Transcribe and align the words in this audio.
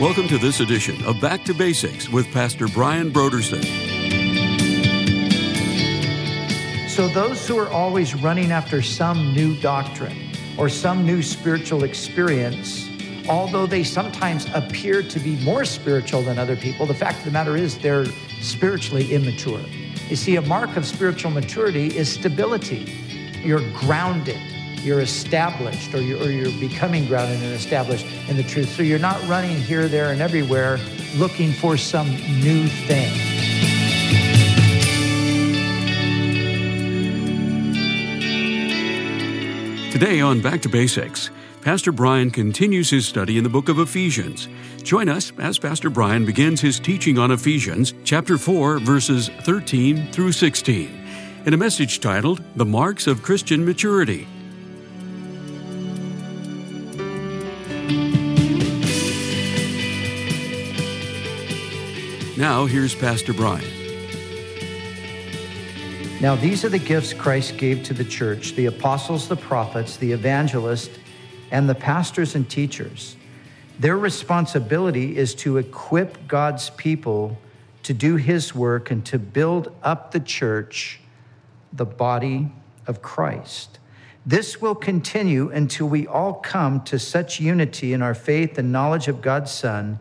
Welcome 0.00 0.28
to 0.28 0.38
this 0.38 0.60
edition 0.60 1.04
of 1.04 1.20
Back 1.20 1.42
to 1.46 1.52
Basics 1.52 2.08
with 2.08 2.30
Pastor 2.30 2.68
Brian 2.68 3.10
Brodersen. 3.10 3.64
So, 6.88 7.08
those 7.08 7.48
who 7.48 7.58
are 7.58 7.68
always 7.68 8.14
running 8.14 8.52
after 8.52 8.80
some 8.80 9.34
new 9.34 9.56
doctrine 9.56 10.30
or 10.56 10.68
some 10.68 11.04
new 11.04 11.20
spiritual 11.20 11.82
experience, 11.82 12.88
although 13.28 13.66
they 13.66 13.82
sometimes 13.82 14.46
appear 14.54 15.02
to 15.02 15.18
be 15.18 15.34
more 15.44 15.64
spiritual 15.64 16.22
than 16.22 16.38
other 16.38 16.54
people, 16.54 16.86
the 16.86 16.94
fact 16.94 17.18
of 17.18 17.24
the 17.24 17.32
matter 17.32 17.56
is 17.56 17.76
they're 17.78 18.06
spiritually 18.40 19.12
immature. 19.12 19.64
You 20.08 20.14
see, 20.14 20.36
a 20.36 20.42
mark 20.42 20.76
of 20.76 20.86
spiritual 20.86 21.32
maturity 21.32 21.88
is 21.98 22.08
stability. 22.08 22.84
You're 23.42 23.68
grounded 23.72 24.38
you're 24.82 25.00
established 25.00 25.94
or 25.94 26.00
you're, 26.00 26.18
or 26.20 26.30
you're 26.30 26.52
becoming 26.58 27.06
grounded 27.06 27.42
and 27.42 27.52
established 27.52 28.06
in 28.28 28.36
the 28.36 28.42
truth. 28.42 28.68
So 28.70 28.82
you're 28.82 28.98
not 28.98 29.20
running 29.28 29.56
here, 29.56 29.88
there, 29.88 30.12
and 30.12 30.20
everywhere 30.20 30.78
looking 31.16 31.52
for 31.52 31.76
some 31.76 32.10
new 32.40 32.66
thing. 32.66 33.12
Today 39.90 40.20
on 40.20 40.40
Back 40.40 40.62
to 40.62 40.68
Basics, 40.68 41.30
Pastor 41.60 41.90
Brian 41.90 42.30
continues 42.30 42.88
his 42.88 43.04
study 43.04 43.36
in 43.36 43.42
the 43.42 43.50
book 43.50 43.68
of 43.68 43.80
Ephesians. 43.80 44.48
Join 44.84 45.08
us 45.08 45.32
as 45.38 45.58
Pastor 45.58 45.90
Brian 45.90 46.24
begins 46.24 46.60
his 46.60 46.78
teaching 46.78 47.18
on 47.18 47.32
Ephesians, 47.32 47.94
chapter 48.04 48.38
4, 48.38 48.78
verses 48.78 49.28
13 49.42 50.12
through 50.12 50.32
16, 50.32 51.06
in 51.46 51.52
a 51.52 51.56
message 51.56 51.98
titled 51.98 52.40
The 52.54 52.64
Marks 52.64 53.06
of 53.06 53.22
Christian 53.22 53.64
Maturity. 53.64 54.28
Now, 62.38 62.66
here's 62.66 62.94
Pastor 62.94 63.32
Brian. 63.32 63.68
Now, 66.20 66.36
these 66.36 66.64
are 66.64 66.68
the 66.68 66.78
gifts 66.78 67.12
Christ 67.12 67.56
gave 67.56 67.82
to 67.82 67.94
the 67.94 68.04
church 68.04 68.54
the 68.54 68.66
apostles, 68.66 69.26
the 69.26 69.34
prophets, 69.34 69.96
the 69.96 70.12
evangelists, 70.12 70.96
and 71.50 71.68
the 71.68 71.74
pastors 71.74 72.36
and 72.36 72.48
teachers. 72.48 73.16
Their 73.80 73.98
responsibility 73.98 75.16
is 75.16 75.34
to 75.34 75.56
equip 75.56 76.28
God's 76.28 76.70
people 76.70 77.36
to 77.82 77.92
do 77.92 78.14
his 78.14 78.54
work 78.54 78.92
and 78.92 79.04
to 79.06 79.18
build 79.18 79.74
up 79.82 80.12
the 80.12 80.20
church, 80.20 81.00
the 81.72 81.86
body 81.86 82.52
of 82.86 83.02
Christ. 83.02 83.80
This 84.24 84.60
will 84.62 84.76
continue 84.76 85.50
until 85.50 85.88
we 85.88 86.06
all 86.06 86.34
come 86.34 86.82
to 86.84 87.00
such 87.00 87.40
unity 87.40 87.92
in 87.92 88.00
our 88.00 88.14
faith 88.14 88.58
and 88.58 88.70
knowledge 88.70 89.08
of 89.08 89.22
God's 89.22 89.50
Son 89.50 89.98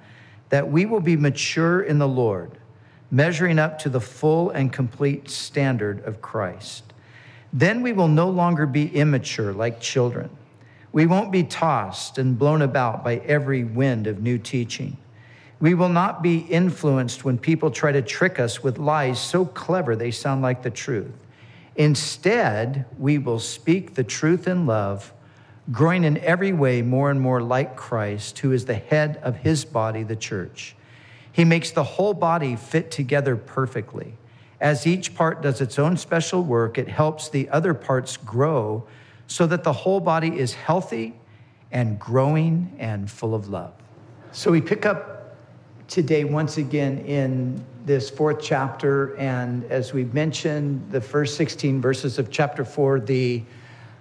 that 0.49 0.69
we 0.69 0.85
will 0.85 0.99
be 0.99 1.15
mature 1.15 1.81
in 1.81 1.99
the 1.99 2.07
Lord, 2.07 2.51
measuring 3.11 3.59
up 3.59 3.79
to 3.79 3.89
the 3.89 4.01
full 4.01 4.49
and 4.49 4.71
complete 4.71 5.29
standard 5.29 6.03
of 6.05 6.21
Christ. 6.21 6.93
Then 7.53 7.81
we 7.81 7.93
will 7.93 8.07
no 8.07 8.29
longer 8.29 8.65
be 8.65 8.87
immature 8.95 9.53
like 9.53 9.79
children. 9.79 10.29
We 10.91 11.05
won't 11.05 11.31
be 11.31 11.43
tossed 11.43 12.17
and 12.17 12.37
blown 12.37 12.61
about 12.61 13.03
by 13.03 13.17
every 13.17 13.63
wind 13.63 14.07
of 14.07 14.21
new 14.21 14.37
teaching. 14.37 14.97
We 15.59 15.73
will 15.73 15.89
not 15.89 16.21
be 16.21 16.39
influenced 16.39 17.25
when 17.25 17.37
people 17.37 17.71
try 17.71 17.91
to 17.91 18.01
trick 18.01 18.39
us 18.39 18.61
with 18.61 18.77
lies 18.77 19.19
so 19.19 19.45
clever 19.45 19.95
they 19.95 20.11
sound 20.11 20.41
like 20.41 20.61
the 20.61 20.69
truth. 20.69 21.11
Instead, 21.75 22.85
we 22.97 23.17
will 23.17 23.39
speak 23.39 23.95
the 23.95 24.03
truth 24.03 24.47
in 24.47 24.65
love 24.65 25.13
growing 25.71 26.03
in 26.03 26.17
every 26.19 26.53
way 26.53 26.81
more 26.81 27.11
and 27.11 27.19
more 27.19 27.41
like 27.41 27.75
Christ, 27.75 28.39
who 28.39 28.51
is 28.51 28.65
the 28.65 28.75
head 28.75 29.19
of 29.21 29.37
his 29.37 29.65
body, 29.65 30.03
the 30.03 30.15
church. 30.15 30.75
He 31.31 31.45
makes 31.45 31.71
the 31.71 31.83
whole 31.83 32.13
body 32.13 32.55
fit 32.55 32.89
together 32.89 33.35
perfectly. 33.35 34.13
As 34.59 34.87
each 34.87 35.13
part 35.13 35.41
does 35.41 35.61
its 35.61 35.77
own 35.77 35.97
special 35.97 36.43
work, 36.43 36.77
it 36.77 36.87
helps 36.87 37.29
the 37.29 37.47
other 37.49 37.73
parts 37.73 38.17
grow 38.17 38.87
so 39.27 39.45
that 39.47 39.63
the 39.63 39.73
whole 39.73 39.99
body 39.99 40.39
is 40.39 40.53
healthy 40.53 41.13
and 41.71 41.99
growing 41.99 42.73
and 42.79 43.11
full 43.11 43.35
of 43.35 43.49
love. 43.49 43.73
So 44.31 44.51
we 44.51 44.61
pick 44.61 44.85
up 44.85 45.35
today 45.87 46.23
once 46.23 46.57
again 46.57 46.99
in 46.99 47.63
this 47.85 48.09
fourth 48.09 48.41
chapter. 48.41 49.15
And 49.17 49.63
as 49.65 49.93
we 49.93 50.05
mentioned, 50.05 50.91
the 50.91 51.01
first 51.01 51.37
16 51.37 51.81
verses 51.81 52.19
of 52.19 52.31
chapter 52.31 52.65
four, 52.65 52.99
the, 52.99 53.43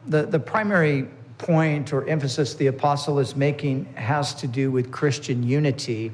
the, 0.06 0.22
the 0.22 0.38
primary 0.38 1.09
point 1.39 1.93
or 1.93 2.07
emphasis 2.09 2.55
the 2.55 2.69
apostle 2.69 3.19
is 3.19 3.37
making 3.37 3.85
has 3.95 4.35
to 4.37 4.47
do 4.47 4.71
with 4.71 4.91
Christian 4.91 5.43
unity, 5.43 6.13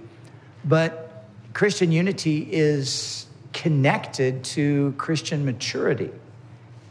but 0.65 1.27
Christian 1.55 1.93
unity 1.93 2.49
is 2.51 3.27
connected 3.53 4.43
to 4.45 4.95
Christian 4.99 5.45
maturity. 5.45 6.11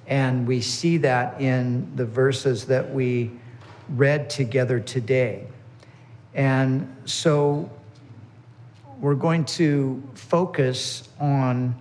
And 0.08 0.48
we 0.48 0.62
see 0.62 0.98
that 0.98 1.40
in 1.42 1.96
the 1.96 2.06
verses 2.06 2.66
that 2.66 2.94
we 2.94 3.32
read 3.90 4.30
together 4.30 4.80
today. 4.80 5.48
And 6.34 6.96
so 7.06 7.70
we're 9.00 9.16
going 9.16 9.46
to 9.46 10.02
focus 10.14 11.10
on 11.20 11.76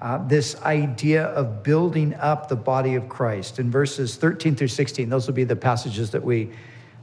uh, 0.00 0.18
this 0.26 0.60
idea 0.62 1.26
of 1.26 1.62
building 1.62 2.14
up 2.14 2.48
the 2.48 2.56
body 2.56 2.94
of 2.94 3.08
Christ. 3.08 3.58
In 3.58 3.70
verses 3.70 4.16
13 4.16 4.56
through 4.56 4.68
16, 4.68 5.08
those 5.08 5.26
will 5.26 5.34
be 5.34 5.44
the 5.44 5.56
passages 5.56 6.10
that 6.10 6.24
we 6.24 6.50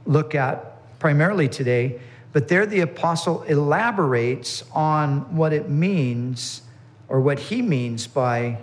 look 0.04 0.34
at 0.34 0.98
primarily 0.98 1.48
today. 1.48 2.00
But 2.32 2.48
there, 2.48 2.66
the 2.66 2.80
apostle 2.80 3.42
elaborates 3.44 4.64
on 4.72 5.36
what 5.36 5.52
it 5.52 5.70
means 5.70 6.62
or 7.08 7.20
what 7.20 7.38
he 7.38 7.62
means 7.62 8.06
by 8.06 8.58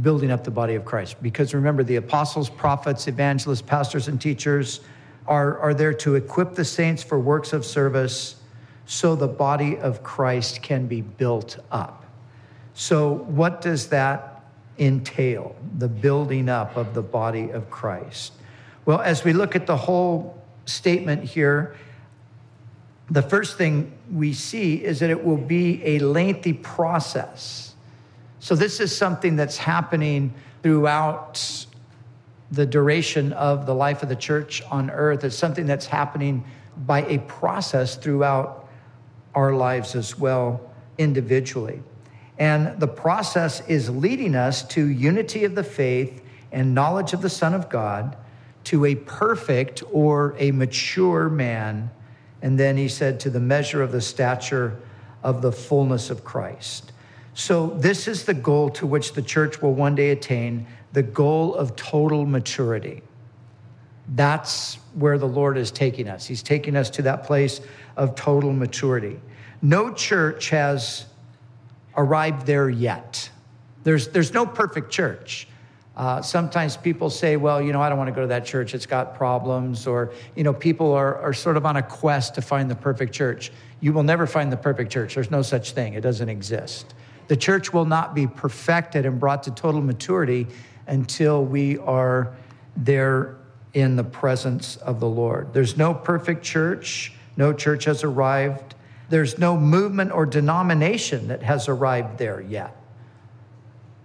building 0.00 0.30
up 0.30 0.44
the 0.44 0.50
body 0.50 0.74
of 0.74 0.84
Christ. 0.84 1.22
Because 1.22 1.54
remember, 1.54 1.84
the 1.84 1.96
apostles, 1.96 2.48
prophets, 2.48 3.06
evangelists, 3.06 3.62
pastors, 3.62 4.08
and 4.08 4.20
teachers 4.20 4.80
are, 5.26 5.58
are 5.58 5.74
there 5.74 5.92
to 5.94 6.14
equip 6.16 6.54
the 6.54 6.64
saints 6.64 7.02
for 7.02 7.18
works 7.18 7.52
of 7.52 7.64
service 7.64 8.36
so 8.86 9.14
the 9.14 9.28
body 9.28 9.78
of 9.78 10.02
Christ 10.02 10.62
can 10.62 10.86
be 10.86 11.00
built 11.00 11.58
up. 11.70 12.03
So, 12.74 13.12
what 13.12 13.60
does 13.60 13.88
that 13.88 14.42
entail, 14.78 15.54
the 15.78 15.88
building 15.88 16.48
up 16.48 16.76
of 16.76 16.92
the 16.92 17.02
body 17.02 17.50
of 17.50 17.70
Christ? 17.70 18.32
Well, 18.84 19.00
as 19.00 19.22
we 19.22 19.32
look 19.32 19.54
at 19.54 19.66
the 19.66 19.76
whole 19.76 20.42
statement 20.66 21.22
here, 21.22 21.76
the 23.10 23.22
first 23.22 23.56
thing 23.56 23.92
we 24.12 24.32
see 24.32 24.82
is 24.84 24.98
that 25.00 25.10
it 25.10 25.24
will 25.24 25.36
be 25.36 25.84
a 25.84 26.00
lengthy 26.00 26.52
process. 26.52 27.74
So, 28.40 28.56
this 28.56 28.80
is 28.80 28.94
something 28.94 29.36
that's 29.36 29.56
happening 29.56 30.34
throughout 30.64 31.66
the 32.50 32.66
duration 32.66 33.32
of 33.34 33.66
the 33.66 33.74
life 33.74 34.02
of 34.02 34.08
the 34.08 34.16
church 34.16 34.62
on 34.70 34.90
earth. 34.90 35.22
It's 35.22 35.36
something 35.36 35.66
that's 35.66 35.86
happening 35.86 36.44
by 36.76 37.02
a 37.04 37.18
process 37.18 37.94
throughout 37.94 38.68
our 39.34 39.54
lives 39.54 39.94
as 39.94 40.18
well, 40.18 40.60
individually. 40.98 41.82
And 42.38 42.78
the 42.80 42.88
process 42.88 43.66
is 43.68 43.90
leading 43.90 44.34
us 44.34 44.62
to 44.68 44.86
unity 44.86 45.44
of 45.44 45.54
the 45.54 45.64
faith 45.64 46.22
and 46.50 46.74
knowledge 46.74 47.12
of 47.12 47.22
the 47.22 47.30
Son 47.30 47.54
of 47.54 47.68
God, 47.68 48.16
to 48.64 48.86
a 48.86 48.94
perfect 48.94 49.82
or 49.92 50.34
a 50.38 50.50
mature 50.50 51.28
man. 51.28 51.90
And 52.42 52.58
then 52.58 52.76
he 52.76 52.88
said, 52.88 53.20
to 53.20 53.30
the 53.30 53.40
measure 53.40 53.82
of 53.82 53.92
the 53.92 54.00
stature 54.00 54.80
of 55.22 55.42
the 55.42 55.52
fullness 55.52 56.10
of 56.10 56.24
Christ. 56.24 56.92
So, 57.34 57.68
this 57.68 58.06
is 58.06 58.24
the 58.24 58.34
goal 58.34 58.70
to 58.70 58.86
which 58.86 59.14
the 59.14 59.22
church 59.22 59.60
will 59.60 59.74
one 59.74 59.96
day 59.96 60.10
attain 60.10 60.66
the 60.92 61.02
goal 61.02 61.54
of 61.54 61.74
total 61.74 62.24
maturity. 62.24 63.02
That's 64.14 64.76
where 64.94 65.18
the 65.18 65.26
Lord 65.26 65.58
is 65.58 65.72
taking 65.72 66.08
us. 66.08 66.26
He's 66.26 66.42
taking 66.42 66.76
us 66.76 66.90
to 66.90 67.02
that 67.02 67.24
place 67.24 67.60
of 67.96 68.14
total 68.14 68.52
maturity. 68.52 69.18
No 69.62 69.92
church 69.92 70.50
has 70.50 71.06
arrived 71.96 72.46
there 72.46 72.68
yet. 72.68 73.30
There's, 73.84 74.08
there's 74.08 74.32
no 74.32 74.46
perfect 74.46 74.90
church. 74.90 75.46
Uh, 75.96 76.20
sometimes 76.20 76.76
people 76.76 77.08
say, 77.08 77.36
well, 77.36 77.62
you 77.62 77.72
know, 77.72 77.80
I 77.80 77.88
don't 77.88 77.98
want 77.98 78.08
to 78.08 78.14
go 78.14 78.22
to 78.22 78.26
that 78.28 78.44
church. 78.44 78.74
It's 78.74 78.86
got 78.86 79.14
problems. 79.14 79.86
Or, 79.86 80.12
you 80.34 80.42
know, 80.42 80.52
people 80.52 80.92
are, 80.92 81.16
are 81.20 81.32
sort 81.32 81.56
of 81.56 81.64
on 81.64 81.76
a 81.76 81.82
quest 81.82 82.34
to 82.34 82.42
find 82.42 82.68
the 82.68 82.74
perfect 82.74 83.12
church. 83.12 83.52
You 83.80 83.92
will 83.92 84.02
never 84.02 84.26
find 84.26 84.50
the 84.50 84.56
perfect 84.56 84.90
church. 84.90 85.14
There's 85.14 85.30
no 85.30 85.42
such 85.42 85.72
thing, 85.72 85.94
it 85.94 86.00
doesn't 86.00 86.28
exist. 86.28 86.94
The 87.28 87.36
church 87.36 87.72
will 87.72 87.84
not 87.84 88.14
be 88.14 88.26
perfected 88.26 89.06
and 89.06 89.20
brought 89.20 89.44
to 89.44 89.50
total 89.50 89.80
maturity 89.80 90.46
until 90.86 91.44
we 91.44 91.78
are 91.78 92.34
there 92.76 93.36
in 93.72 93.96
the 93.96 94.04
presence 94.04 94.76
of 94.76 95.00
the 95.00 95.08
Lord. 95.08 95.52
There's 95.52 95.76
no 95.76 95.94
perfect 95.94 96.44
church. 96.44 97.12
No 97.36 97.52
church 97.52 97.84
has 97.84 98.04
arrived. 98.04 98.73
There's 99.08 99.38
no 99.38 99.56
movement 99.56 100.12
or 100.12 100.26
denomination 100.26 101.28
that 101.28 101.42
has 101.42 101.68
arrived 101.68 102.18
there 102.18 102.40
yet. 102.40 102.76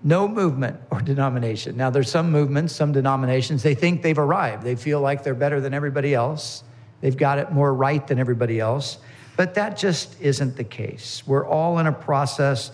No 0.03 0.27
movement 0.27 0.79
or 0.91 1.01
denomination. 1.01 1.75
Now, 1.75 1.89
there's 1.89 2.09
some 2.09 2.31
movements, 2.31 2.73
some 2.73 2.91
denominations, 2.91 3.63
they 3.63 3.75
think 3.75 4.01
they've 4.01 4.17
arrived. 4.17 4.63
They 4.63 4.75
feel 4.75 5.01
like 5.01 5.23
they're 5.23 5.33
better 5.33 5.59
than 5.59 5.73
everybody 5.73 6.13
else. 6.13 6.63
They've 7.01 7.15
got 7.15 7.37
it 7.37 7.51
more 7.51 7.73
right 7.73 8.05
than 8.05 8.19
everybody 8.19 8.59
else. 8.59 8.97
But 9.35 9.53
that 9.55 9.77
just 9.77 10.19
isn't 10.21 10.57
the 10.57 10.63
case. 10.63 11.23
We're 11.25 11.47
all 11.47 11.79
in 11.79 11.87
a 11.87 11.93
process. 11.93 12.71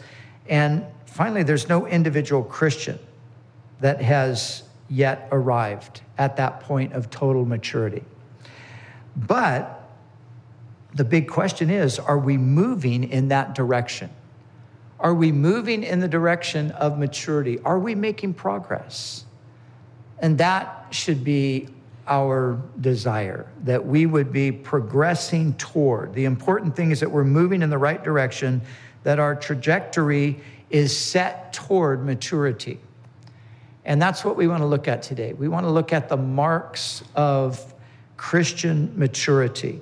And 0.48 0.86
finally, 1.06 1.44
there's 1.44 1.70
no 1.70 1.88
individual 1.88 2.44
Christian 2.44 3.00
that 3.82 4.02
has 4.02 4.64
yet 4.90 5.28
arrived 5.32 6.02
at 6.18 6.38
that 6.38 6.62
point 6.62 6.94
of 6.94 7.10
total 7.10 7.46
maturity. 7.46 8.04
But 9.16 9.85
the 10.96 11.04
big 11.04 11.30
question 11.30 11.70
is 11.70 12.00
are 12.00 12.18
we 12.18 12.38
moving 12.38 13.04
in 13.04 13.28
that 13.28 13.54
direction? 13.54 14.10
Are 15.00 15.14
we 15.14 15.32
moving 15.32 15.84
in 15.84 16.00
the 16.00 16.08
direction 16.08 16.72
of 16.72 16.98
maturity? 16.98 17.60
Are 17.64 17.78
we 17.78 17.94
making 17.94 18.34
progress? 18.34 19.26
And 20.20 20.38
that 20.38 20.88
should 20.92 21.24
be 21.24 21.68
our 22.08 22.62
desire, 22.80 23.48
that 23.64 23.86
we 23.86 24.06
would 24.06 24.32
be 24.32 24.52
progressing 24.52 25.54
toward. 25.56 26.14
The 26.14 26.26
important 26.26 26.76
thing 26.76 26.92
is 26.92 27.02
that 27.02 27.12
we're 27.12 27.24
moving 27.26 27.62
in 27.62 27.70
the 27.70 27.78
right 27.78 28.02
direction, 28.02 28.62
that 29.04 29.20
our 29.20 29.36
trajectory 29.36 30.40
is 30.70 30.98
set 30.98 31.52
toward 31.52 32.06
maturity. 32.06 32.80
And 33.84 34.02
that's 34.02 34.24
what 34.24 34.38
we 34.38 34.48
want 34.48 34.62
to 34.62 34.68
look 34.68 34.88
at 34.88 35.02
today. 35.02 35.34
We 35.34 35.48
want 35.48 35.66
to 35.66 35.72
look 35.72 35.94
at 35.94 36.10
the 36.10 36.18
marks 36.18 37.04
of 37.16 37.74
Christian 38.18 38.98
maturity. 38.98 39.82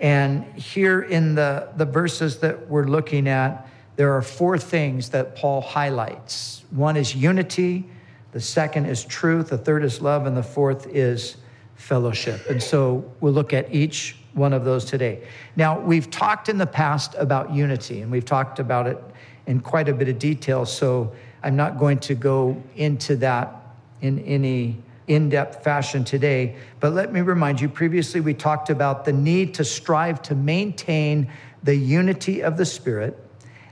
And 0.00 0.44
here 0.54 1.02
in 1.02 1.34
the, 1.34 1.68
the 1.76 1.84
verses 1.84 2.38
that 2.40 2.68
we're 2.68 2.86
looking 2.86 3.28
at, 3.28 3.68
there 3.96 4.12
are 4.14 4.22
four 4.22 4.58
things 4.58 5.08
that 5.10 5.34
Paul 5.34 5.60
highlights 5.60 6.58
one 6.70 6.96
is 6.96 7.14
unity, 7.14 7.88
the 8.32 8.40
second 8.40 8.86
is 8.86 9.04
truth, 9.04 9.48
the 9.48 9.58
third 9.58 9.82
is 9.82 10.00
love, 10.00 10.26
and 10.26 10.36
the 10.36 10.42
fourth 10.42 10.86
is 10.88 11.36
fellowship. 11.76 12.46
And 12.50 12.62
so 12.62 13.10
we'll 13.20 13.32
look 13.32 13.52
at 13.52 13.72
each 13.74 14.16
one 14.34 14.52
of 14.52 14.64
those 14.64 14.84
today. 14.84 15.26
Now, 15.56 15.80
we've 15.80 16.10
talked 16.10 16.48
in 16.48 16.58
the 16.58 16.66
past 16.66 17.14
about 17.16 17.52
unity, 17.52 18.02
and 18.02 18.10
we've 18.10 18.24
talked 18.24 18.58
about 18.58 18.86
it 18.86 19.02
in 19.46 19.60
quite 19.60 19.88
a 19.88 19.94
bit 19.94 20.08
of 20.08 20.18
detail, 20.18 20.66
so 20.66 21.12
I'm 21.42 21.56
not 21.56 21.78
going 21.78 21.98
to 22.00 22.14
go 22.14 22.62
into 22.76 23.16
that 23.16 23.54
in 24.02 24.18
any 24.20 24.76
in 25.08 25.30
depth 25.30 25.64
fashion 25.64 26.04
today. 26.04 26.54
But 26.80 26.92
let 26.92 27.12
me 27.12 27.20
remind 27.20 27.60
you 27.60 27.68
previously, 27.68 28.20
we 28.20 28.34
talked 28.34 28.70
about 28.70 29.04
the 29.04 29.12
need 29.12 29.54
to 29.54 29.64
strive 29.64 30.22
to 30.22 30.34
maintain 30.34 31.32
the 31.62 31.74
unity 31.74 32.42
of 32.42 32.56
the 32.56 32.64
Spirit. 32.64 33.18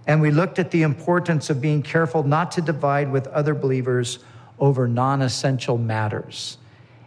And 0.07 0.21
we 0.21 0.31
looked 0.31 0.59
at 0.59 0.71
the 0.71 0.83
importance 0.83 1.51
of 1.51 1.61
being 1.61 1.83
careful 1.83 2.23
not 2.23 2.53
to 2.53 2.61
divide 2.61 3.13
with 3.13 3.27
other 3.29 3.55
believers 3.55 4.19
over 4.59 4.89
non 4.89 5.23
essential 5.23 5.79
matters. 5.79 6.59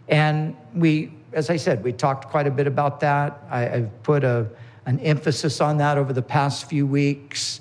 And 0.08 0.56
we, 0.74 1.12
as 1.32 1.50
I 1.50 1.56
said, 1.56 1.82
we 1.82 1.92
talked 1.92 2.28
quite 2.28 2.46
a 2.46 2.50
bit 2.50 2.66
about 2.66 3.00
that. 3.00 3.42
I, 3.50 3.60
have 3.60 4.02
put 4.02 4.24
a, 4.24 4.48
an 4.86 5.00
emphasis 5.00 5.60
on 5.60 5.78
that 5.78 5.98
over 5.98 6.12
the 6.12 6.22
past 6.22 6.68
few 6.68 6.86
weeks. 6.86 7.60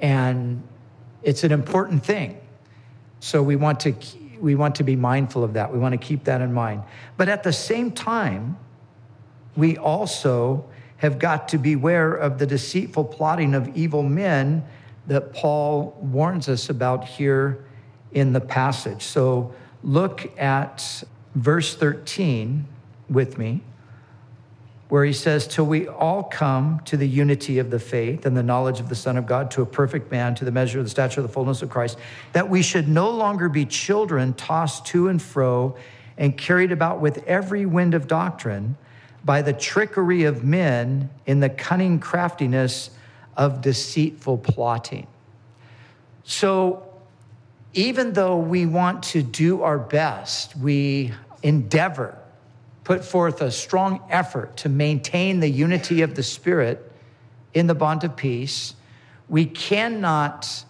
And 0.00 0.62
it's 1.22 1.44
an 1.44 1.52
important 1.52 2.04
thing. 2.04 2.40
So 3.20 3.42
we 3.42 3.56
want 3.56 3.80
to 3.80 3.94
we 4.42 4.56
want 4.56 4.74
to 4.74 4.84
be 4.84 4.96
mindful 4.96 5.44
of 5.44 5.54
that. 5.54 5.72
We 5.72 5.78
want 5.78 5.92
to 5.92 5.98
keep 5.98 6.24
that 6.24 6.40
in 6.40 6.52
mind. 6.52 6.82
But 7.16 7.28
at 7.28 7.44
the 7.44 7.52
same 7.52 7.92
time, 7.92 8.58
we 9.56 9.78
also 9.78 10.64
have 10.96 11.18
got 11.18 11.48
to 11.48 11.58
beware 11.58 12.12
of 12.12 12.38
the 12.38 12.46
deceitful 12.46 13.04
plotting 13.04 13.54
of 13.54 13.74
evil 13.76 14.02
men 14.02 14.64
that 15.06 15.32
Paul 15.32 15.96
warns 16.00 16.48
us 16.48 16.68
about 16.70 17.04
here 17.04 17.64
in 18.12 18.32
the 18.32 18.40
passage. 18.40 19.02
So 19.02 19.54
look 19.84 20.36
at 20.38 21.04
verse 21.34 21.74
13 21.76 22.66
with 23.08 23.38
me 23.38 23.62
where 24.92 25.06
he 25.06 25.12
says, 25.14 25.46
Till 25.46 25.64
we 25.64 25.88
all 25.88 26.22
come 26.22 26.78
to 26.84 26.98
the 26.98 27.08
unity 27.08 27.58
of 27.58 27.70
the 27.70 27.78
faith 27.78 28.26
and 28.26 28.36
the 28.36 28.42
knowledge 28.42 28.78
of 28.78 28.90
the 28.90 28.94
Son 28.94 29.16
of 29.16 29.24
God, 29.24 29.50
to 29.52 29.62
a 29.62 29.64
perfect 29.64 30.10
man, 30.10 30.34
to 30.34 30.44
the 30.44 30.50
measure 30.50 30.78
of 30.78 30.84
the 30.84 30.90
stature 30.90 31.20
of 31.20 31.26
the 31.26 31.32
fullness 31.32 31.62
of 31.62 31.70
Christ, 31.70 31.96
that 32.34 32.50
we 32.50 32.60
should 32.60 32.88
no 32.88 33.08
longer 33.08 33.48
be 33.48 33.64
children 33.64 34.34
tossed 34.34 34.84
to 34.88 35.08
and 35.08 35.22
fro 35.22 35.76
and 36.18 36.36
carried 36.36 36.72
about 36.72 37.00
with 37.00 37.24
every 37.26 37.64
wind 37.64 37.94
of 37.94 38.06
doctrine 38.06 38.76
by 39.24 39.40
the 39.40 39.54
trickery 39.54 40.24
of 40.24 40.44
men 40.44 41.08
in 41.24 41.40
the 41.40 41.48
cunning 41.48 41.98
craftiness 41.98 42.90
of 43.34 43.62
deceitful 43.62 44.36
plotting. 44.36 45.06
So, 46.24 46.86
even 47.72 48.12
though 48.12 48.36
we 48.36 48.66
want 48.66 49.04
to 49.04 49.22
do 49.22 49.62
our 49.62 49.78
best, 49.78 50.54
we 50.54 51.12
endeavor 51.42 52.18
put 52.84 53.04
forth 53.04 53.40
a 53.40 53.50
strong 53.50 54.00
effort 54.10 54.56
to 54.58 54.68
maintain 54.68 55.40
the 55.40 55.48
unity 55.48 56.02
of 56.02 56.14
the 56.14 56.22
Spirit 56.22 56.90
in 57.54 57.66
the 57.66 57.74
bond 57.74 58.02
of 58.04 58.16
peace, 58.16 58.74
we 59.28 59.44
cannot 59.44 60.64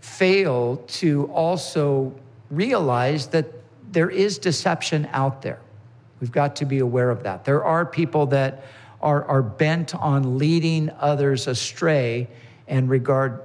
fail 0.00 0.76
to 0.88 1.26
also 1.32 2.14
realize 2.50 3.28
that 3.28 3.46
there 3.92 4.10
is 4.10 4.38
deception 4.38 5.08
out 5.12 5.42
there. 5.42 5.60
We've 6.20 6.32
got 6.32 6.56
to 6.56 6.64
be 6.64 6.78
aware 6.78 7.10
of 7.10 7.22
that. 7.24 7.44
There 7.44 7.64
are 7.64 7.84
people 7.86 8.26
that 8.26 8.64
are, 9.00 9.24
are 9.24 9.42
bent 9.42 9.94
on 9.94 10.38
leading 10.38 10.90
others 10.98 11.46
astray 11.46 12.28
in 12.68 12.88
regard 12.88 13.40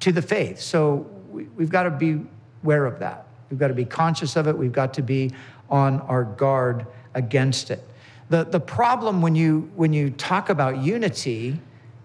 to 0.00 0.12
the 0.12 0.22
faith. 0.22 0.60
So 0.60 1.06
we, 1.30 1.44
we've 1.44 1.70
got 1.70 1.84
to 1.84 1.90
be 1.90 2.20
aware 2.62 2.86
of 2.86 3.00
that. 3.00 3.26
We've 3.50 3.58
got 3.58 3.68
to 3.68 3.74
be 3.74 3.84
conscious 3.84 4.36
of 4.36 4.46
it. 4.46 4.56
We've 4.56 4.72
got 4.72 4.94
to 4.94 5.02
be 5.02 5.32
on 5.68 6.00
our 6.02 6.24
guard 6.24 6.86
against 7.14 7.70
it. 7.70 7.82
The, 8.28 8.44
the 8.44 8.60
problem 8.60 9.22
when 9.22 9.34
you, 9.34 9.70
when 9.74 9.92
you 9.92 10.10
talk 10.10 10.50
about 10.50 10.78
unity, 10.78 11.58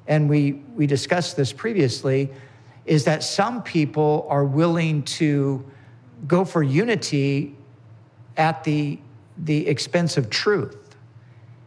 and 0.07 0.29
we, 0.29 0.53
we 0.75 0.87
discussed 0.87 1.37
this 1.37 1.53
previously, 1.53 2.29
is 2.85 3.03
that 3.05 3.23
some 3.23 3.63
people 3.63 4.25
are 4.29 4.45
willing 4.45 5.03
to 5.03 5.63
go 6.27 6.45
for 6.45 6.63
unity 6.63 7.55
at 8.37 8.63
the, 8.63 8.99
the 9.37 9.67
expense 9.67 10.17
of 10.17 10.29
truth. 10.29 10.95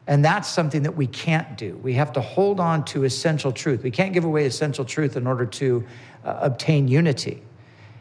And 0.06 0.24
that's 0.24 0.48
something 0.48 0.84
that 0.84 0.96
we 0.96 1.06
can't 1.06 1.56
do. 1.58 1.76
We 1.82 1.92
have 1.94 2.12
to 2.14 2.20
hold 2.20 2.60
on 2.60 2.84
to 2.86 3.04
essential 3.04 3.52
truth. 3.52 3.82
We 3.82 3.90
can't 3.90 4.14
give 4.14 4.24
away 4.24 4.46
essential 4.46 4.84
truth 4.84 5.16
in 5.16 5.26
order 5.26 5.44
to 5.44 5.84
uh, 6.24 6.38
obtain 6.40 6.88
unity. 6.88 7.42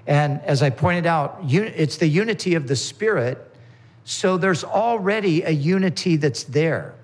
And 0.08 0.42
as 0.42 0.64
I 0.64 0.70
pointed 0.70 1.06
out, 1.06 1.40
it's 1.44 1.98
the 1.98 2.08
unity 2.08 2.56
of 2.56 2.68
the 2.68 2.78
Spirit 2.78 3.54
so 4.10 4.38
there's 4.38 4.64
already 4.64 5.44
a 5.44 5.50
unity 5.50 6.16
that's 6.16 6.46
there. 6.46 6.96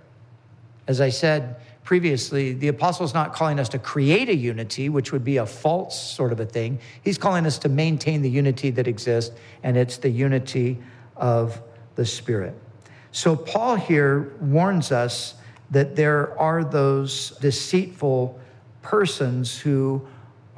As 0.88 1.02
I 1.02 1.10
said 1.10 1.58
previously, 1.84 2.54
the 2.54 2.70
apostle's 2.70 3.14
not 3.14 3.34
calling 3.34 3.60
us 3.60 3.68
to 3.70 3.78
create 3.78 4.30
a 4.30 4.36
unity, 4.36 4.88
which 4.88 5.12
would 5.12 5.26
be 5.26 5.36
a 5.36 5.46
false 5.46 6.02
sort 6.02 6.32
of 6.32 6.40
a 6.40 6.46
thing. 6.46 6.80
He's 7.04 7.18
calling 7.18 7.46
us 7.46 7.58
to 7.60 7.68
maintain 7.68 8.22
the 8.22 8.30
unity 8.30 8.70
that 8.70 8.88
exists, 8.88 9.36
and 9.64 9.76
it's 9.76 9.98
the 9.98 10.10
unity 10.10 10.78
of 11.18 11.62
the 11.96 12.06
Spirit. 12.06 12.58
So 13.12 13.36
Paul 13.36 13.76
here 13.76 14.32
warns 14.40 14.94
us 14.94 15.36
that 15.72 15.98
there 15.98 16.40
are 16.40 16.64
those 16.64 17.32
deceitful 17.42 18.40
persons 18.82 19.60
who 19.60 20.08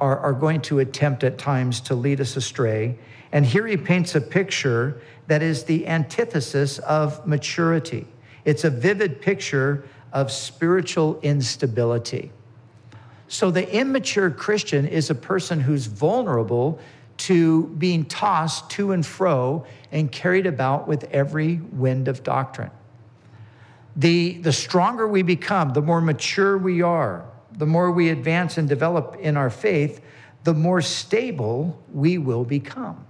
are, 0.00 0.16
are 0.20 0.32
going 0.32 0.60
to 0.60 0.78
attempt 0.78 1.24
at 1.24 1.38
times 1.38 1.80
to 1.80 1.96
lead 1.96 2.20
us 2.20 2.36
astray. 2.36 2.96
And 3.32 3.44
here 3.44 3.66
he 3.66 3.76
paints 3.76 4.14
a 4.14 4.20
picture 4.20 5.00
that 5.26 5.42
is 5.42 5.64
the 5.64 5.86
antithesis 5.86 6.78
of 6.80 7.26
maturity. 7.26 8.06
It's 8.44 8.64
a 8.64 8.70
vivid 8.70 9.20
picture 9.20 9.84
of 10.12 10.30
spiritual 10.30 11.18
instability. 11.22 12.32
So, 13.28 13.50
the 13.50 13.68
immature 13.74 14.30
Christian 14.30 14.86
is 14.86 15.10
a 15.10 15.14
person 15.14 15.60
who's 15.60 15.86
vulnerable 15.86 16.78
to 17.18 17.66
being 17.78 18.04
tossed 18.04 18.70
to 18.70 18.92
and 18.92 19.04
fro 19.04 19.66
and 19.90 20.12
carried 20.12 20.46
about 20.46 20.86
with 20.86 21.04
every 21.10 21.56
wind 21.56 22.08
of 22.08 22.22
doctrine. 22.22 22.70
The, 23.96 24.38
the 24.38 24.52
stronger 24.52 25.08
we 25.08 25.22
become, 25.22 25.70
the 25.72 25.80
more 25.80 26.00
mature 26.00 26.58
we 26.58 26.82
are, 26.82 27.24
the 27.52 27.66
more 27.66 27.90
we 27.90 28.10
advance 28.10 28.58
and 28.58 28.68
develop 28.68 29.16
in 29.18 29.36
our 29.36 29.50
faith, 29.50 30.02
the 30.44 30.54
more 30.54 30.82
stable 30.82 31.82
we 31.92 32.18
will 32.18 32.44
become. 32.44 33.04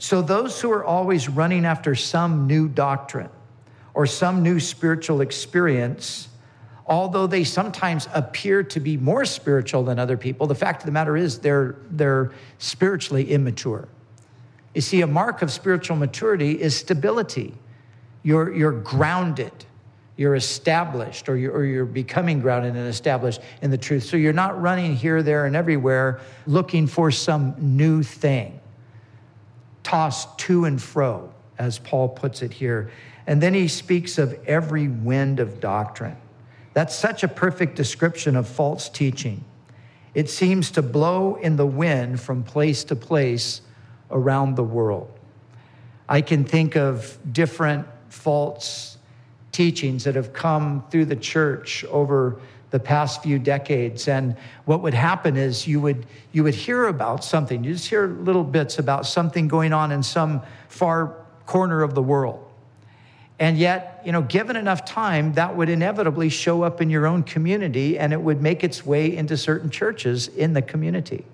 So, 0.00 0.22
those 0.22 0.58
who 0.58 0.72
are 0.72 0.82
always 0.82 1.28
running 1.28 1.66
after 1.66 1.94
some 1.94 2.46
new 2.46 2.68
doctrine 2.68 3.28
or 3.92 4.06
some 4.06 4.42
new 4.42 4.58
spiritual 4.58 5.20
experience, 5.20 6.28
although 6.86 7.26
they 7.26 7.44
sometimes 7.44 8.08
appear 8.14 8.62
to 8.62 8.80
be 8.80 8.96
more 8.96 9.26
spiritual 9.26 9.84
than 9.84 9.98
other 9.98 10.16
people, 10.16 10.46
the 10.46 10.54
fact 10.54 10.80
of 10.80 10.86
the 10.86 10.92
matter 10.92 11.18
is 11.18 11.40
they're, 11.40 11.76
they're 11.90 12.32
spiritually 12.56 13.30
immature. 13.30 13.88
You 14.74 14.80
see, 14.80 15.02
a 15.02 15.06
mark 15.06 15.42
of 15.42 15.50
spiritual 15.52 15.96
maturity 15.96 16.58
is 16.58 16.74
stability. 16.74 17.52
You're, 18.22 18.54
you're 18.54 18.72
grounded, 18.72 19.52
you're 20.16 20.34
established, 20.34 21.28
or 21.28 21.36
you're, 21.36 21.52
or 21.52 21.64
you're 21.66 21.84
becoming 21.84 22.40
grounded 22.40 22.74
and 22.74 22.88
established 22.88 23.42
in 23.60 23.70
the 23.70 23.78
truth. 23.78 24.04
So 24.04 24.16
you're 24.16 24.32
not 24.32 24.62
running 24.62 24.96
here, 24.96 25.22
there, 25.22 25.44
and 25.44 25.54
everywhere 25.54 26.20
looking 26.46 26.86
for 26.86 27.10
some 27.10 27.54
new 27.58 28.02
thing 28.02 28.59
tossed 29.90 30.38
to 30.38 30.66
and 30.66 30.80
fro, 30.80 31.28
as 31.58 31.80
Paul 31.80 32.10
puts 32.10 32.42
it 32.42 32.52
here. 32.52 32.92
And 33.26 33.42
then 33.42 33.54
he 33.54 33.66
speaks 33.66 34.18
of 34.18 34.38
every 34.46 34.86
wind 34.86 35.40
of 35.40 35.58
doctrine. 35.58 36.16
That's 36.74 36.94
such 36.94 37.24
a 37.24 37.28
perfect 37.28 37.74
description 37.74 38.36
of 38.36 38.46
false 38.46 38.88
teaching. 38.88 39.44
It 40.14 40.30
seems 40.30 40.70
to 40.72 40.82
blow 40.82 41.34
in 41.34 41.56
the 41.56 41.66
wind 41.66 42.20
from 42.20 42.44
place 42.44 42.84
to 42.84 42.94
place 42.94 43.62
around 44.12 44.54
the 44.54 44.62
world. 44.62 45.10
I 46.08 46.20
can 46.20 46.44
think 46.44 46.76
of 46.76 47.18
different 47.32 47.88
false 48.10 48.96
teachings 49.50 50.04
that 50.04 50.14
have 50.14 50.32
come 50.32 50.84
through 50.92 51.06
the 51.06 51.16
church 51.16 51.84
over 51.86 52.40
the 52.70 52.80
past 52.80 53.22
few 53.22 53.38
decades 53.38 54.08
and 54.08 54.36
what 54.64 54.80
would 54.82 54.94
happen 54.94 55.36
is 55.36 55.66
you 55.66 55.80
would 55.80 56.06
you 56.32 56.44
would 56.44 56.54
hear 56.54 56.86
about 56.86 57.24
something 57.24 57.64
you 57.64 57.72
just 57.72 57.88
hear 57.88 58.06
little 58.06 58.44
bits 58.44 58.78
about 58.78 59.06
something 59.06 59.48
going 59.48 59.72
on 59.72 59.90
in 59.92 60.02
some 60.02 60.40
far 60.68 61.14
corner 61.46 61.82
of 61.82 61.94
the 61.94 62.02
world 62.02 62.48
and 63.38 63.58
yet 63.58 64.00
you 64.04 64.12
know 64.12 64.22
given 64.22 64.56
enough 64.56 64.84
time 64.84 65.32
that 65.34 65.56
would 65.56 65.68
inevitably 65.68 66.28
show 66.28 66.62
up 66.62 66.80
in 66.80 66.90
your 66.90 67.06
own 67.06 67.22
community 67.22 67.98
and 67.98 68.12
it 68.12 68.20
would 68.20 68.40
make 68.40 68.62
its 68.62 68.86
way 68.86 69.16
into 69.16 69.36
certain 69.36 69.68
churches 69.68 70.28
in 70.28 70.52
the 70.52 70.62
community 70.62 71.24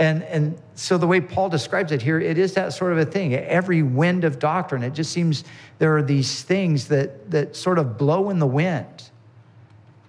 and, 0.00 0.22
and 0.22 0.58
so 0.76 0.96
the 0.96 1.06
way 1.06 1.20
Paul 1.20 1.50
describes 1.50 1.92
it 1.92 2.00
here, 2.00 2.18
it 2.18 2.38
is 2.38 2.54
that 2.54 2.72
sort 2.72 2.92
of 2.92 2.98
a 2.98 3.04
thing. 3.04 3.34
Every 3.34 3.82
wind 3.82 4.24
of 4.24 4.38
doctrine, 4.38 4.82
it 4.82 4.94
just 4.94 5.12
seems 5.12 5.44
there 5.78 5.94
are 5.94 6.02
these 6.02 6.42
things 6.42 6.88
that, 6.88 7.30
that 7.30 7.54
sort 7.54 7.78
of 7.78 7.98
blow 7.98 8.30
in 8.30 8.38
the 8.38 8.46
wind. 8.46 9.09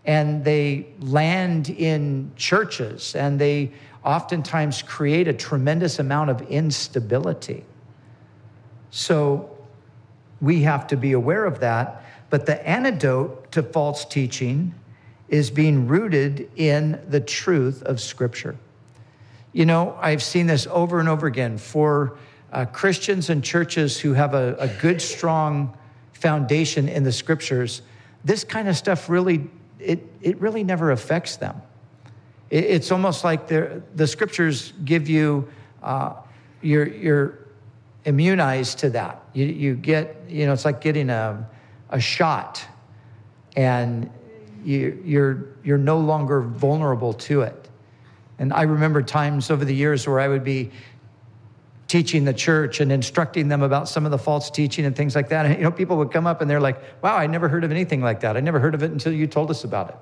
And 0.06 0.44
they 0.44 0.88
land 1.00 1.70
in 1.70 2.32
churches 2.36 3.16
and 3.16 3.40
they 3.40 3.72
oftentimes 4.04 4.82
create 4.82 5.28
a 5.28 5.34
tremendous 5.34 6.00
amount 6.00 6.30
of 6.30 6.42
instability. 6.44 7.64
So 8.90 9.58
we 10.42 10.64
have 10.64 10.88
to 10.88 10.98
be 10.98 11.12
aware 11.12 11.46
of 11.46 11.60
that. 11.60 12.04
But 12.30 12.46
the 12.46 12.68
antidote 12.68 13.52
to 13.52 13.62
false 13.62 14.06
teaching 14.06 14.74
is 15.30 15.52
being 15.52 15.88
rooted 15.88 16.50
in 16.56 17.00
the 17.08 17.20
truth 17.20 17.84
of 17.84 18.02
Scripture. 18.02 18.58
You 19.54 19.66
know, 19.66 19.98
I've 20.00 20.24
seen 20.24 20.48
this 20.48 20.66
over 20.68 21.00
and 21.00 21.10
over 21.10 21.28
again 21.28 21.58
for 21.58 22.18
uh, 22.52 22.66
Christians 22.66 23.30
and 23.30 23.44
churches 23.44 24.00
who 24.00 24.14
have 24.14 24.34
a, 24.34 24.56
a 24.60 24.68
good, 24.68 25.02
strong 25.02 25.78
foundation 26.14 26.88
in 26.88 27.04
the 27.04 27.12
scriptures. 27.12 27.82
This 28.24 28.44
kind 28.44 28.68
of 28.68 28.78
stuff 28.78 29.10
really, 29.10 29.50
it, 29.82 30.08
it 30.22 30.40
really 30.40 30.64
never 30.64 30.92
affects 30.92 31.38
them. 31.38 31.62
It, 32.50 32.66
it's 32.66 32.92
almost 32.92 33.24
like 33.24 33.48
the 33.48 34.08
scriptures 34.08 34.74
give 34.86 35.10
you, 35.10 35.50
uh, 35.84 36.14
you're, 36.62 36.88
you're 36.88 37.40
immunized 38.06 38.80
to 38.80 38.90
that. 38.92 39.22
You, 39.34 39.46
you 39.46 39.76
get, 39.76 40.16
you 40.28 40.46
know, 40.46 40.54
it's 40.54 40.66
like 40.66 40.82
getting 40.82 41.10
a, 41.10 41.48
a 41.90 42.00
shot 42.00 42.66
and 43.56 44.10
you, 44.64 45.02
you're, 45.04 45.46
you're 45.64 45.78
no 45.78 46.00
longer 46.00 46.42
vulnerable 46.42 47.14
to 47.14 47.42
it. 47.42 47.70
And 48.40 48.54
I 48.54 48.64
remember 48.64 49.04
times 49.04 49.52
over 49.52 49.66
the 49.66 49.76
years 49.76 50.08
where 50.08 50.20
I 50.20 50.28
would 50.28 50.44
be 50.44 50.72
teaching 51.92 52.24
the 52.24 52.34
church 52.34 52.80
and 52.80 52.90
instructing 52.90 53.50
them 53.50 53.62
about 53.62 53.90
some 53.90 54.06
of 54.06 54.12
the 54.12 54.18
false 54.18 54.50
teaching 54.50 54.86
and 54.86 54.96
things 54.96 55.14
like 55.14 55.28
that. 55.28 55.46
And, 55.46 55.58
you 55.58 55.64
know, 55.64 55.72
people 55.72 55.98
would 55.98 56.10
come 56.10 56.26
up 56.26 56.40
and 56.40 56.50
they're 56.50 56.62
like, 56.62 56.82
wow, 57.04 57.18
I 57.18 57.28
never 57.28 57.50
heard 57.50 57.66
of 57.66 57.72
anything 57.72 58.00
like 58.00 58.22
that. 58.22 58.38
I 58.38 58.40
never 58.40 58.62
heard 58.62 58.74
of 58.74 58.82
it 58.82 58.92
until 58.92 59.12
you 59.12 59.28
told 59.28 59.52
us 59.52 59.66
about 59.66 59.90
it. 59.90 59.96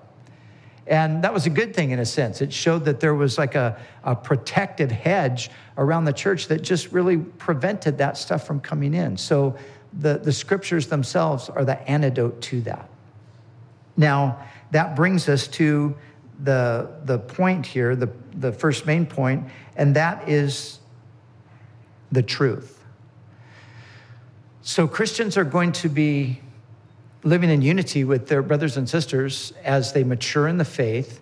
And 0.86 1.24
that 1.24 1.34
was 1.34 1.48
a 1.48 1.50
good 1.50 1.74
thing 1.74 1.89
in 1.89 1.98
a 1.98 2.05
sense. 2.05 2.41
It 2.41 2.53
showed 2.53 2.86
that 2.86 3.00
there 3.00 3.15
was 3.15 3.39
like 3.39 3.55
a, 3.55 3.75
a 4.03 4.15
protective 4.15 4.91
hedge 4.91 5.50
around 5.79 6.05
the 6.05 6.13
church 6.13 6.48
that 6.50 6.62
just 6.62 6.91
really 6.91 7.17
prevented 7.17 7.98
that 7.98 8.19
stuff 8.19 8.46
from 8.46 8.60
coming 8.60 8.93
in. 8.93 9.17
So 9.17 9.58
the, 9.91 10.19
the 10.19 10.31
scriptures 10.31 10.86
themselves 10.89 11.50
are 11.50 11.65
the 11.65 11.81
antidote 11.89 12.39
to 12.41 12.62
that. 12.62 12.88
Now, 13.98 14.46
that 14.69 14.96
brings 14.96 15.27
us 15.27 15.48
to 15.48 15.98
the, 16.43 16.91
the 17.05 17.17
point 17.17 17.65
here, 17.65 17.96
the, 17.96 18.12
the 18.36 18.51
first 18.51 18.86
main 18.86 19.08
point, 19.08 19.48
and 19.75 19.96
that 19.96 20.29
is 20.29 20.79
the 22.12 22.24
truth. 22.24 22.84
So 24.62 24.88
Christians 24.88 25.38
are 25.38 25.44
going 25.44 25.72
to 25.74 25.89
be 25.89 26.42
living 27.24 27.50
in 27.50 27.62
unity 27.62 28.04
with 28.04 28.28
their 28.28 28.42
brothers 28.42 28.78
and 28.78 28.88
sisters 28.88 29.54
as 29.63 29.94
they 29.94 30.04
mature 30.04 30.48
in 30.48 30.58
the 30.58 30.66
faith. 30.66 31.22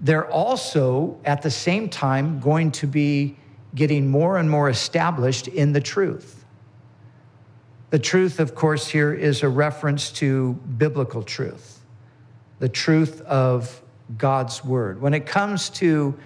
They're 0.00 0.30
also, 0.30 1.18
at 1.24 1.42
the 1.42 1.50
same 1.50 1.88
time, 1.88 2.40
going 2.40 2.72
to 2.72 2.86
be 2.86 3.36
getting 3.74 4.08
more 4.08 4.38
and 4.38 4.48
more 4.48 4.68
established 4.68 5.48
in 5.48 5.72
the 5.72 5.80
truth. 5.80 6.44
The 7.90 7.98
truth, 7.98 8.40
of 8.40 8.54
course, 8.54 8.88
here 8.88 9.12
is 9.12 9.42
a 9.42 9.48
reference 9.48 10.10
to 10.12 10.54
biblical 10.78 11.22
truth, 11.22 11.80
the 12.58 12.68
truth 12.68 13.20
of 13.22 13.82
God's 14.16 14.64
word. 14.64 15.00
When 15.00 15.14
it 15.14 15.26
comes 15.26 15.70
to 15.70 16.16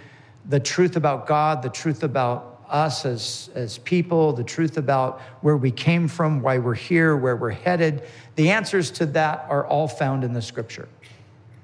the 0.49 0.61
truth 0.61 0.97
about 0.97 1.27
God, 1.27 1.63
the 1.63 1.69
truth 1.69 2.03
about 2.03 2.58
us 2.71 3.05
as, 3.05 3.51
as 3.55 3.79
people, 3.79 4.33
the 4.33 4.45
truth 4.45 4.77
about 4.77 5.21
where 5.41 5.57
we 5.57 5.71
came 5.71 6.09
from, 6.09 6.41
why 6.43 6.59
we're 6.59 6.75
here, 6.75 7.17
where 7.17 7.37
we're 7.37 7.51
headed, 7.51 8.03
the 8.37 8.51
answers 8.51 8.91
to 8.93 9.07
that 9.07 9.47
are 9.49 9.67
all 9.67 9.89
found 9.89 10.25
in 10.25 10.33
the 10.33 10.43
scripture. 10.43 10.89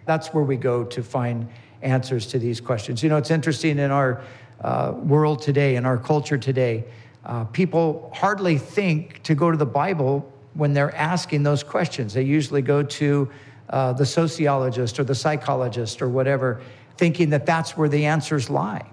That's 0.06 0.28
where 0.28 0.44
we 0.44 0.56
go 0.56 0.84
to 0.84 1.02
find 1.02 1.48
answers 1.82 2.26
to 2.28 2.38
these 2.38 2.60
questions. 2.60 3.02
You 3.02 3.08
know, 3.08 3.16
it's 3.16 3.30
interesting 3.30 3.78
in 3.78 3.90
our 3.90 4.22
uh, 4.60 4.94
world 4.96 5.42
today, 5.42 5.76
in 5.76 5.84
our 5.84 5.98
culture 5.98 6.38
today, 6.38 6.84
uh, 7.24 7.44
people 7.44 8.10
hardly 8.14 8.58
think 8.58 9.22
to 9.22 9.34
go 9.34 9.50
to 9.50 9.56
the 9.56 9.66
Bible 9.66 10.30
when 10.54 10.72
they're 10.72 10.94
asking 10.94 11.42
those 11.42 11.62
questions. 11.62 12.14
They 12.14 12.22
usually 12.22 12.62
go 12.62 12.82
to 12.82 13.30
uh, 13.70 13.92
the 13.94 14.06
sociologist 14.06 14.98
or 14.98 15.04
the 15.04 15.14
psychologist 15.14 16.02
or 16.02 16.08
whatever, 16.08 16.60
thinking 16.96 17.30
that 17.30 17.46
that's 17.46 17.76
where 17.76 17.88
the 17.88 18.04
answers 18.06 18.50
lie. 18.50 18.86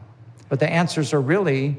But 0.50 0.60
the 0.60 0.70
answers 0.70 1.14
are 1.14 1.22
really 1.22 1.78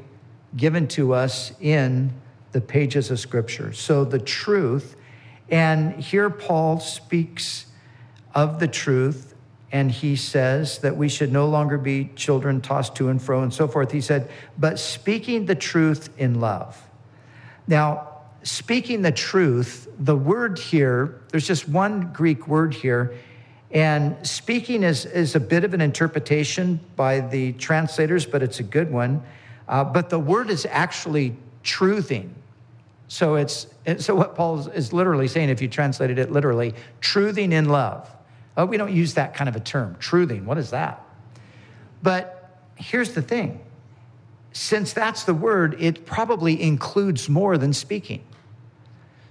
given 0.55 0.87
to 0.89 1.13
us 1.13 1.51
in 1.59 2.13
the 2.51 2.61
pages 2.61 3.11
of 3.11 3.19
Scripture. 3.19 3.73
So 3.73 4.05
the 4.05 4.19
truth, 4.19 4.95
and 5.49 5.95
here 5.95 6.29
Paul 6.29 6.79
speaks 6.79 7.65
of 8.35 8.59
the 8.59 8.67
truth, 8.67 9.33
and 9.71 9.91
he 9.91 10.15
says 10.15 10.79
that 10.79 10.95
we 10.95 11.09
should 11.09 11.31
no 11.31 11.47
longer 11.47 11.79
be 11.79 12.11
children 12.15 12.61
tossed 12.61 12.95
to 12.97 13.09
and 13.09 13.19
fro 13.21 13.41
and 13.41 13.51
so 13.51 13.67
forth. 13.67 13.91
He 13.91 14.01
said, 14.01 14.29
but 14.57 14.77
speaking 14.77 15.47
the 15.47 15.55
truth 15.55 16.09
in 16.19 16.39
love. 16.39 16.79
Now, 17.67 18.09
speaking 18.43 19.01
the 19.01 19.11
truth, 19.11 19.87
the 19.97 20.15
word 20.15 20.59
here, 20.59 21.21
there's 21.29 21.47
just 21.47 21.67
one 21.67 22.13
Greek 22.13 22.47
word 22.47 22.73
here. 22.73 23.15
And 23.71 24.15
speaking 24.27 24.83
is, 24.83 25.05
is 25.05 25.35
a 25.35 25.39
bit 25.39 25.63
of 25.63 25.73
an 25.73 25.81
interpretation 25.81 26.79
by 26.95 27.21
the 27.21 27.53
translators, 27.53 28.27
but 28.27 28.43
it's 28.43 28.59
a 28.59 28.63
good 28.63 28.91
one. 28.91 29.23
Uh, 29.67 29.83
but 29.83 30.09
the 30.09 30.19
word 30.19 30.49
is 30.49 30.65
actually 30.69 31.35
truthing. 31.63 32.29
So 33.07 33.35
it's 33.35 33.67
so 33.97 34.15
what 34.15 34.35
Paul 34.35 34.67
is 34.69 34.93
literally 34.93 35.27
saying, 35.27 35.49
if 35.49 35.61
you 35.61 35.67
translated 35.67 36.17
it 36.17 36.31
literally, 36.31 36.73
truthing 37.01 37.51
in 37.51 37.69
love. 37.69 38.09
Oh, 38.55 38.65
we 38.65 38.77
don't 38.77 38.93
use 38.93 39.15
that 39.15 39.33
kind 39.33 39.49
of 39.49 39.55
a 39.55 39.59
term, 39.59 39.95
truthing. 39.99 40.45
What 40.45 40.57
is 40.57 40.69
that? 40.71 41.03
But 42.01 42.59
here's 42.75 43.13
the 43.13 43.21
thing 43.21 43.61
since 44.53 44.93
that's 44.93 45.23
the 45.23 45.33
word, 45.33 45.75
it 45.79 46.05
probably 46.05 46.61
includes 46.61 47.27
more 47.27 47.57
than 47.57 47.73
speaking. 47.73 48.23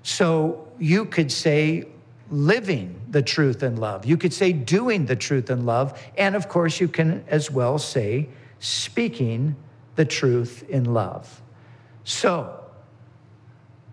So 0.03 0.69
you 0.79 1.05
could 1.05 1.31
say 1.31 1.87
living 2.31 3.01
the 3.11 3.23
truth 3.23 3.63
in 3.63 3.77
love. 3.77 4.05
You 4.05 4.17
could 4.17 4.33
say 4.33 4.53
doing 4.53 5.07
the 5.07 5.15
truth 5.15 5.51
in 5.51 5.65
love. 5.65 6.01
And 6.19 6.35
of 6.35 6.49
course, 6.49 6.81
you 6.81 6.89
can 6.89 7.25
as 7.29 7.51
well 7.51 7.79
say 7.79 8.29
speaking 8.59 9.55
the 9.97 10.05
truth 10.05 10.69
in 10.69 10.93
love. 10.93 11.41
So, 12.05 12.59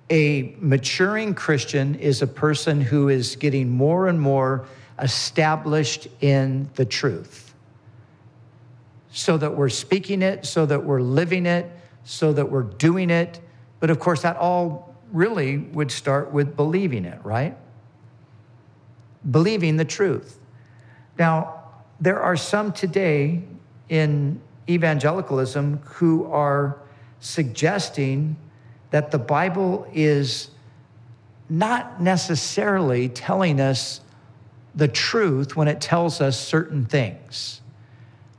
a 0.10 0.56
maturing 0.60 1.36
Christian 1.36 1.96
is 1.96 2.22
a 2.22 2.28
person 2.28 2.82
who 2.82 3.10
is 3.10 3.36
getting 3.36 3.70
more 3.70 4.08
and 4.08 4.20
more 4.20 4.66
established 4.98 6.08
in 6.22 6.70
the 6.76 6.86
truth. 6.86 7.54
So 9.12 9.38
that 9.38 9.56
we're 9.56 9.70
speaking 9.70 10.22
it, 10.22 10.46
so 10.46 10.66
that 10.66 10.84
we're 10.84 11.02
living 11.02 11.46
it, 11.46 11.70
so 12.04 12.34
that 12.34 12.50
we're 12.50 12.64
doing 12.64 13.10
it. 13.10 13.40
But 13.80 13.90
of 13.90 14.00
course, 14.00 14.24
that 14.24 14.38
all 14.38 14.96
really 15.12 15.58
would 15.58 15.92
start 15.92 16.32
with 16.32 16.56
believing 16.56 17.06
it, 17.06 17.24
right? 17.24 17.56
Believing 19.30 19.78
the 19.78 19.86
truth. 19.86 20.40
Now, 21.18 21.64
there 22.00 22.20
are 22.20 22.38
some 22.38 22.72
today 22.72 23.44
in 23.90 24.42
evangelicalism 24.70 25.80
who 25.86 26.26
are 26.32 26.78
suggesting 27.20 28.38
that 28.92 29.12
the 29.12 29.18
Bible 29.18 29.88
is 29.94 30.50
not 31.50 32.02
necessarily 32.02 33.10
telling 33.10 33.60
us 33.60 34.02
the 34.76 34.88
truth 34.88 35.56
when 35.56 35.68
it 35.68 35.82
tells 35.82 36.22
us 36.22 36.40
certain 36.40 36.86
things. 36.86 37.62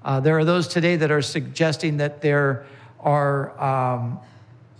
Uh, 0.05 0.21
there 0.21 0.39
are 0.39 0.45
those 0.45 0.69
today 0.69 0.97
that 0.97 1.11
are 1.11 1.23
suggesting 1.23 1.99
that 1.99 2.23
there 2.23 2.65
are 3.01 3.59
um, 3.63 4.19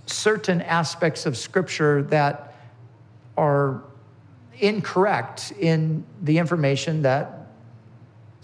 certain 0.07 0.63
aspects 0.63 1.27
of 1.27 1.37
Scripture 1.37 2.03
that 2.05 2.55
are 3.37 3.83
incorrect 4.59 5.53
in 5.59 6.05
the 6.23 6.39
information 6.39 7.03
that 7.03 7.40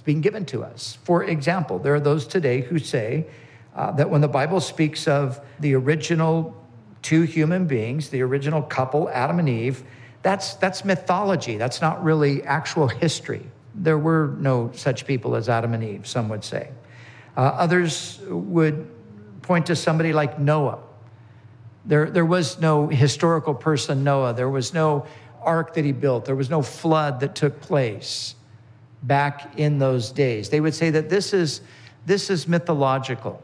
being 0.07 0.23
given 0.23 0.47
to 0.47 0.63
us. 0.63 0.97
For 1.03 1.25
example, 1.25 1.81
there 1.81 1.95
are 1.95 2.01
those 2.01 2.27
today 2.27 2.63
who 2.63 2.79
say 2.79 3.27
uh, 3.75 3.91
that 3.93 4.09
when 4.09 4.23
the 4.23 4.29
Bible 4.29 4.61
speaks 4.61 5.07
of 5.07 5.41
the 5.59 5.75
original 5.75 6.57
two 7.03 7.23
human 7.23 7.67
beings, 7.67 8.09
the 8.09 8.23
original 8.23 8.63
couple, 8.63 9.11
Adam 9.11 9.41
and 9.41 9.49
Eve, 9.49 9.83
that's, 10.23 10.55
that's 10.55 10.85
mythology. 10.85 11.57
That's 11.57 11.81
not 11.81 12.03
really 12.03 12.43
actual 12.45 12.87
history. 12.89 13.45
There 13.75 13.99
were 13.99 14.35
no 14.39 14.71
such 14.75 15.07
people 15.07 15.35
as 15.35 15.49
Adam 15.49 15.75
and 15.75 15.83
Eve, 15.83 16.07
some 16.07 16.29
would 16.29 16.45
say. 16.45 16.71
Uh, 17.37 17.41
others 17.41 18.21
would 18.29 18.89
point 19.43 19.67
to 19.67 19.77
somebody 19.77 20.13
like 20.13 20.39
Noah. 20.39 20.79
There, 21.85 22.09
there 22.11 22.25
was 22.25 22.61
no 22.61 22.87
historical 22.87 23.55
person, 23.55 24.05
Noah. 24.05 24.35
There 24.35 24.49
was 24.49 24.73
no 24.73 25.07
ark 25.43 25.75
that 25.75 25.85
he 25.85 25.93
built. 25.93 26.25
There 26.25 26.37
was 26.37 26.49
no 26.49 26.63
flood 26.63 27.21
that 27.21 27.35
took 27.35 27.61
place 27.61 28.37
back 29.03 29.59
in 29.59 29.79
those 29.79 30.11
days. 30.11 30.49
They 30.49 30.61
would 30.61 30.75
say 30.75 30.91
that 30.91 31.09
this 31.09 31.33
is, 31.33 31.61
this 32.07 32.31
is 32.31 32.49
mythological. 32.49 33.43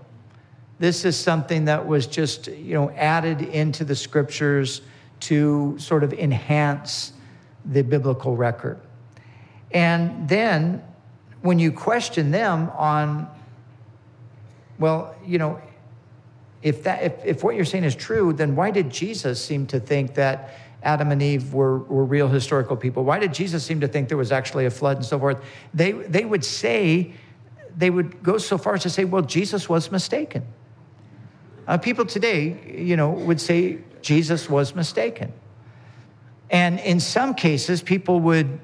This 0.78 1.04
is 1.04 1.16
something 1.16 1.66
that 1.66 1.86
was 1.86 2.06
just, 2.06 2.48
you 2.48 2.74
know, 2.74 2.90
added 2.90 3.42
into 3.42 3.84
the 3.84 3.94
scriptures 3.94 4.82
to 5.20 5.78
sort 5.78 6.02
of 6.02 6.12
enhance 6.12 7.12
the 7.64 7.82
biblical 7.82 8.36
record. 8.36 8.80
And 9.70 10.28
then 10.28 10.82
when 11.42 11.58
you 11.58 11.72
question 11.72 12.30
them 12.30 12.70
on, 12.70 13.28
well, 14.78 15.14
you 15.24 15.38
know, 15.38 15.60
if 16.62 16.84
that 16.84 17.02
if, 17.02 17.24
if 17.24 17.44
what 17.44 17.56
you're 17.56 17.64
saying 17.64 17.84
is 17.84 17.94
true, 17.94 18.32
then 18.32 18.54
why 18.54 18.70
did 18.70 18.90
Jesus 18.90 19.44
seem 19.44 19.66
to 19.68 19.80
think 19.80 20.14
that 20.14 20.54
Adam 20.82 21.12
and 21.12 21.22
Eve 21.22 21.54
were, 21.54 21.78
were 21.78 22.04
real 22.04 22.28
historical 22.28 22.76
people? 22.76 23.04
Why 23.04 23.18
did 23.18 23.32
Jesus 23.32 23.64
seem 23.64 23.80
to 23.80 23.88
think 23.88 24.08
there 24.08 24.18
was 24.18 24.32
actually 24.32 24.66
a 24.66 24.70
flood 24.70 24.96
and 24.96 25.06
so 25.06 25.18
forth? 25.18 25.42
They 25.72 25.92
they 25.92 26.24
would 26.24 26.44
say, 26.44 27.12
they 27.76 27.90
would 27.90 28.22
go 28.22 28.38
so 28.38 28.58
far 28.58 28.74
as 28.74 28.82
to 28.82 28.90
say, 28.90 29.04
well, 29.04 29.22
Jesus 29.22 29.68
was 29.68 29.90
mistaken. 29.92 30.44
Uh, 31.66 31.78
people 31.78 32.04
today, 32.04 32.58
you 32.76 32.96
know, 32.96 33.10
would 33.10 33.40
say 33.40 33.78
Jesus 34.00 34.50
was 34.50 34.74
mistaken. 34.74 35.32
And 36.50 36.80
in 36.80 37.00
some 37.00 37.34
cases, 37.34 37.80
people 37.80 38.20
would 38.20 38.60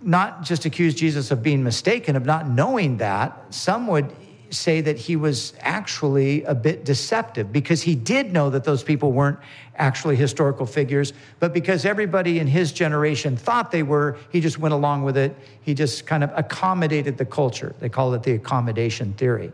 not 0.00 0.42
just 0.42 0.64
accuse 0.64 0.94
Jesus 0.94 1.30
of 1.30 1.42
being 1.42 1.62
mistaken, 1.62 2.16
of 2.16 2.24
not 2.24 2.48
knowing 2.48 2.98
that. 2.98 3.52
Some 3.52 3.88
would 3.88 4.14
say 4.50 4.80
that 4.80 4.96
he 4.96 5.16
was 5.16 5.52
actually 5.60 6.42
a 6.44 6.54
bit 6.54 6.84
deceptive 6.84 7.52
because 7.52 7.82
he 7.82 7.94
did 7.94 8.32
know 8.32 8.50
that 8.50 8.64
those 8.64 8.82
people 8.82 9.12
weren't 9.12 9.38
actually 9.76 10.16
historical 10.16 10.66
figures, 10.66 11.12
but 11.38 11.52
because 11.52 11.84
everybody 11.84 12.38
in 12.38 12.46
his 12.46 12.72
generation 12.72 13.36
thought 13.36 13.70
they 13.70 13.82
were, 13.82 14.16
he 14.30 14.40
just 14.40 14.58
went 14.58 14.74
along 14.74 15.02
with 15.02 15.16
it. 15.16 15.36
He 15.62 15.74
just 15.74 16.06
kind 16.06 16.24
of 16.24 16.30
accommodated 16.34 17.18
the 17.18 17.24
culture. 17.24 17.74
They 17.80 17.88
call 17.88 18.14
it 18.14 18.22
the 18.22 18.32
accommodation 18.32 19.12
theory. 19.14 19.52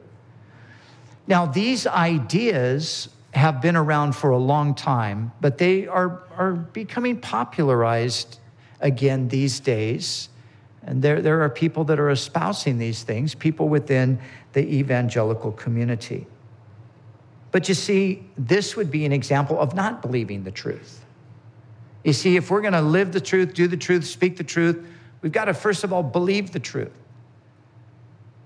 Now, 1.26 1.46
these 1.46 1.86
ideas 1.86 3.08
have 3.34 3.62
been 3.62 3.76
around 3.76 4.12
for 4.12 4.30
a 4.30 4.38
long 4.38 4.74
time, 4.74 5.32
but 5.40 5.58
they 5.58 5.86
are, 5.86 6.22
are 6.36 6.52
becoming 6.52 7.18
popularized 7.18 8.38
again 8.80 9.28
these 9.28 9.60
days. 9.60 10.28
And 10.84 11.00
there, 11.00 11.22
there 11.22 11.42
are 11.42 11.48
people 11.48 11.84
that 11.84 12.00
are 12.00 12.10
espousing 12.10 12.78
these 12.78 13.04
things, 13.04 13.34
people 13.34 13.68
within 13.68 14.18
the 14.52 14.60
evangelical 14.60 15.52
community. 15.52 16.26
But 17.50 17.68
you 17.68 17.74
see, 17.74 18.24
this 18.36 18.76
would 18.76 18.90
be 18.90 19.04
an 19.04 19.12
example 19.12 19.58
of 19.58 19.74
not 19.74 20.02
believing 20.02 20.44
the 20.44 20.50
truth. 20.50 21.04
You 22.04 22.12
see, 22.12 22.36
if 22.36 22.50
we're 22.50 22.62
going 22.62 22.72
to 22.72 22.82
live 22.82 23.12
the 23.12 23.20
truth, 23.20 23.54
do 23.54 23.68
the 23.68 23.76
truth, 23.76 24.06
speak 24.06 24.36
the 24.36 24.44
truth, 24.44 24.84
we've 25.20 25.32
got 25.32 25.44
to 25.44 25.54
first 25.54 25.84
of 25.84 25.92
all 25.92 26.02
believe 26.02 26.52
the 26.52 26.60
truth. 26.60 26.92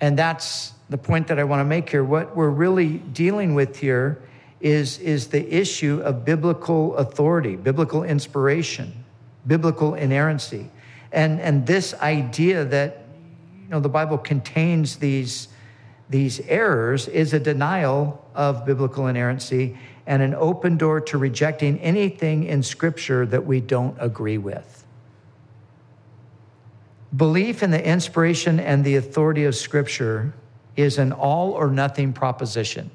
And 0.01 0.19
that's 0.19 0.73
the 0.91 0.99
point 0.99 1.29
that 1.29 1.39
I 1.39 1.45
want 1.45 1.61
to 1.61 1.65
make 1.65 1.89
here. 1.89 2.05
What 2.05 2.37
we're 2.37 2.51
really 2.51 2.99
dealing 2.99 3.55
with 3.55 3.79
here 3.79 4.23
is, 4.61 4.99
is 4.99 5.29
the 5.29 5.55
issue 5.55 6.03
of 6.05 6.25
biblical 6.25 6.97
authority, 6.97 7.57
biblical 7.57 8.03
inspiration, 8.03 9.05
biblical 9.47 9.95
inerrancy. 9.95 10.71
And, 11.13 11.41
and 11.41 11.67
this 11.67 11.95
idea 11.95 12.65
that 12.67 13.05
you 13.63 13.71
know, 13.71 13.81
the 13.81 13.89
Bible 13.89 14.19
contains 14.19 14.97
these, 14.97 15.49
these 16.09 16.41
errors 16.41 17.09
is 17.09 17.33
a 17.33 17.41
denial 17.41 18.25
of 18.35 18.65
biblical 18.65 19.09
inerrancy 19.09 19.77
and 20.07 20.23
an 20.23 20.35
open 20.35 20.77
door 20.77 21.01
to 21.01 21.19
rejecting 21.19 21.81
anything 21.81 22.45
in 22.45 22.63
Scripture 22.63 23.27
that 23.27 23.45
we 23.45 23.61
don't 23.61 23.97
agree 23.99 24.39
with. 24.39 24.85
Belief 27.17 27.63
in 27.63 27.71
the 27.71 27.85
inspiration 27.85 28.61
and 28.61 28.85
the 28.85 28.97
authority 28.97 29.45
of 29.45 29.57
Scripture 29.57 30.33
is 30.77 30.99
an 30.99 31.13
all 31.13 31.53
or 31.53 31.71
nothing 31.71 32.13
proposition. 32.13 32.91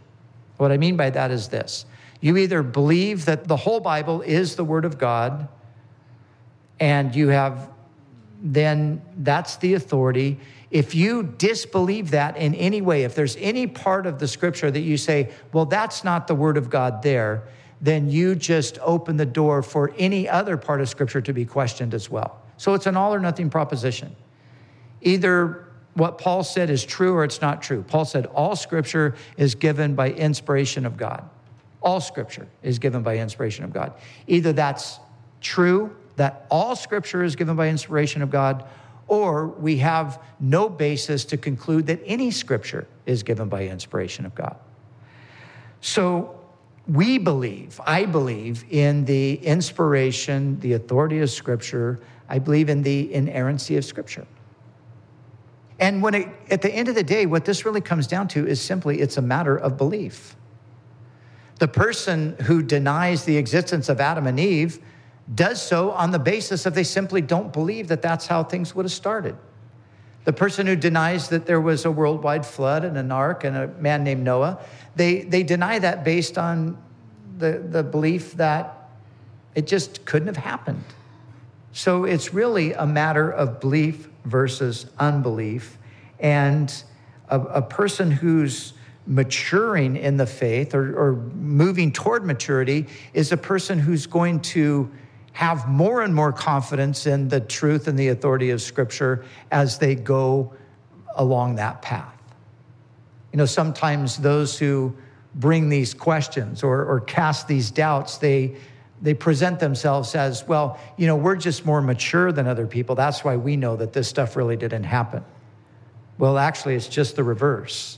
What 0.58 0.72
I 0.72 0.78
mean 0.78 0.96
by 0.96 1.10
that 1.10 1.32
is 1.32 1.50
this 1.50 1.86
you 2.22 2.38
either 2.38 2.62
believe 2.62 3.26
that 3.26 3.48
the 3.48 3.58
whole 3.58 3.80
Bible 3.80 4.22
is 4.22 4.56
the 4.56 4.64
Word 4.64 4.86
of 4.86 5.00
God, 5.00 5.48
and 6.80 7.16
you 7.16 7.30
have 7.30 7.70
then 8.42 9.02
that's 9.18 9.58
the 9.58 9.76
authority. 9.76 10.40
If 10.72 10.96
you 10.96 11.24
disbelieve 11.24 12.12
that 12.12 12.38
in 12.38 12.56
any 12.56 12.82
way, 12.82 13.04
if 13.04 13.14
there's 13.14 13.36
any 13.38 13.68
part 13.68 14.06
of 14.06 14.20
the 14.20 14.28
scripture 14.28 14.72
that 14.72 14.80
you 14.80 14.98
say, 14.98 15.32
well, 15.54 15.66
that's 15.66 16.04
not 16.04 16.28
the 16.28 16.36
Word 16.36 16.58
of 16.58 16.70
God 16.70 17.04
there, 17.04 17.44
then 17.82 18.10
you 18.10 18.36
just 18.36 18.80
open 18.82 19.18
the 19.18 19.26
door 19.26 19.62
for 19.62 19.92
any 19.98 20.28
other 20.30 20.58
part 20.58 20.82
of 20.82 20.90
scripture 20.90 21.22
to 21.22 21.34
be 21.34 21.46
questioned 21.46 21.94
as 21.94 22.10
well. 22.10 22.42
So 22.58 22.74
it's 22.74 22.86
an 22.86 22.96
all 22.96 23.14
or 23.14 23.20
nothing 23.20 23.50
proposition. 23.50 24.16
Either 25.02 25.66
what 25.96 26.18
Paul 26.18 26.44
said 26.44 26.70
is 26.70 26.86
true 26.86 27.14
or 27.14 27.24
it's 27.24 27.42
not 27.42 27.62
true. 27.62 27.84
Paul 27.84 28.06
said 28.06 28.28
all 28.28 28.56
scripture 28.56 29.16
is 29.36 29.56
given 29.56 29.96
by 29.96 30.12
inspiration 30.12 30.86
of 30.86 30.96
God. 30.96 31.28
All 31.82 32.00
scripture 32.00 32.48
is 32.62 32.80
given 32.80 33.02
by 33.02 33.18
inspiration 33.18 33.66
of 33.66 33.74
God. 33.74 33.94
Either 34.28 34.54
that's 34.54 35.00
true, 35.42 35.96
that 36.22 36.46
all 36.52 36.76
scripture 36.76 37.24
is 37.24 37.36
given 37.36 37.56
by 37.56 37.68
inspiration 37.68 38.22
of 38.22 38.30
God, 38.30 38.64
or 39.08 39.48
we 39.48 39.78
have 39.78 40.22
no 40.40 40.70
basis 40.70 41.26
to 41.26 41.36
conclude 41.36 41.88
that 41.88 42.00
any 42.06 42.30
scripture 42.30 42.88
is 43.08 43.24
given 43.24 43.50
by 43.50 43.66
inspiration 43.66 44.28
of 44.28 44.36
God. 44.36 44.56
So 45.80 46.40
we 46.88 47.18
believe, 47.18 47.82
I 47.88 48.06
believe, 48.06 48.66
in 48.70 49.04
the 49.06 49.34
inspiration, 49.34 50.60
the 50.60 50.74
authority 50.74 51.22
of 51.22 51.32
scripture. 51.32 52.00
I 52.30 52.38
believe 52.38 52.70
in 52.70 52.84
the 52.84 53.12
inerrancy 53.12 53.76
of 53.78 53.84
scripture. 53.84 54.28
And 55.80 56.04
when 56.04 56.14
it, 56.14 56.28
at 56.52 56.62
the 56.62 56.72
end 56.72 56.88
of 56.88 56.94
the 56.94 57.04
day, 57.04 57.26
what 57.26 57.46
this 57.46 57.66
really 57.66 57.82
comes 57.82 58.06
down 58.06 58.28
to 58.28 58.46
is 58.46 58.62
simply 58.62 59.02
it's 59.02 59.18
a 59.18 59.24
matter 59.24 59.58
of 59.58 59.76
belief. 59.76 60.36
The 61.58 61.68
person 61.68 62.36
who 62.44 62.62
denies 62.62 63.26
the 63.26 63.38
existence 63.38 63.90
of 63.90 64.00
Adam 64.00 64.28
and 64.28 64.40
Eve 64.40 64.80
does 65.34 65.62
so 65.62 65.92
on 65.92 66.12
the 66.12 66.20
basis 66.20 66.66
of 66.66 66.74
they 66.74 66.84
simply 66.84 67.22
don't 67.22 67.54
believe 67.54 67.88
that 67.90 68.02
that's 68.02 68.28
how 68.28 68.44
things 68.44 68.76
would 68.76 68.86
have 68.86 68.92
started. 68.92 69.36
The 70.24 70.34
person 70.34 70.68
who 70.68 70.76
denies 70.76 71.30
that 71.30 71.46
there 71.46 71.62
was 71.62 71.86
a 71.86 71.92
worldwide 71.92 72.46
flood 72.46 72.86
and 72.86 72.98
an 72.98 73.12
ark 73.12 73.44
and 73.44 73.56
a 73.58 73.68
man 73.68 74.04
named 74.04 74.24
Noah, 74.24 74.60
they, 74.96 75.22
they 75.22 75.44
deny 75.44 75.80
that 75.80 76.04
based 76.04 76.38
on 76.38 76.78
the, 77.38 77.60
the 77.60 77.82
belief 77.82 78.34
that 78.34 78.90
it 79.56 79.68
just 79.68 80.06
couldn't 80.06 80.28
have 80.28 80.38
happened. 80.38 80.84
So 81.74 82.04
it's 82.04 82.34
really 82.34 82.74
a 82.74 82.86
matter 82.86 83.32
of 83.32 83.60
belief 83.60 84.10
versus 84.26 84.86
unbelief. 85.00 85.78
And 86.20 86.72
a, 87.30 87.40
a 87.40 87.62
person 87.62 88.12
who's 88.12 88.74
maturing 89.08 89.96
in 89.98 90.18
the 90.18 90.28
faith 90.28 90.76
or, 90.76 90.96
or 90.96 91.14
moving 91.14 91.92
toward 91.92 92.26
maturity 92.26 92.88
is 93.14 93.32
a 93.32 93.38
person 93.38 93.80
who's 93.80 94.06
going 94.06 94.40
to 94.40 94.92
have 95.34 95.68
more 95.68 96.02
and 96.02 96.14
more 96.14 96.32
confidence 96.32 97.08
in 97.08 97.30
the 97.30 97.40
truth 97.40 97.88
and 97.88 97.98
the 97.98 98.10
authority 98.10 98.50
of 98.50 98.62
Scripture 98.62 99.26
as 99.52 99.78
they 99.80 99.96
go 99.96 100.54
along 101.16 101.56
that 101.56 101.82
path. 101.82 102.18
You 103.32 103.38
know, 103.38 103.46
sometimes 103.46 104.18
those 104.18 104.60
who 104.60 104.96
bring 105.36 105.70
these 105.70 105.94
questions 105.94 106.64
or, 106.64 106.84
or 106.84 107.00
cast 107.00 107.48
these 107.48 107.72
doubts, 107.72 108.18
they 108.18 108.56
they 109.02 109.16
present 109.16 109.60
themselves 109.60 110.14
as, 110.14 110.48
well, 110.48 110.80
you 110.96 111.08
know, 111.08 111.16
we're 111.16 111.36
just 111.36 111.66
more 111.66 111.82
mature 111.82 112.32
than 112.32 112.48
other 112.48 112.68
people. 112.68 112.94
That's 112.94 113.24
why 113.24 113.36
we 113.36 113.58
know 113.58 113.76
that 113.76 113.94
this 113.94 114.08
stuff 114.08 114.36
really 114.36 114.56
didn't 114.56 114.84
happen. 114.84 115.26
Well, 116.20 116.38
actually, 116.38 116.76
it's 116.76 116.88
just 116.88 117.16
the 117.16 117.24
reverse. 117.24 117.98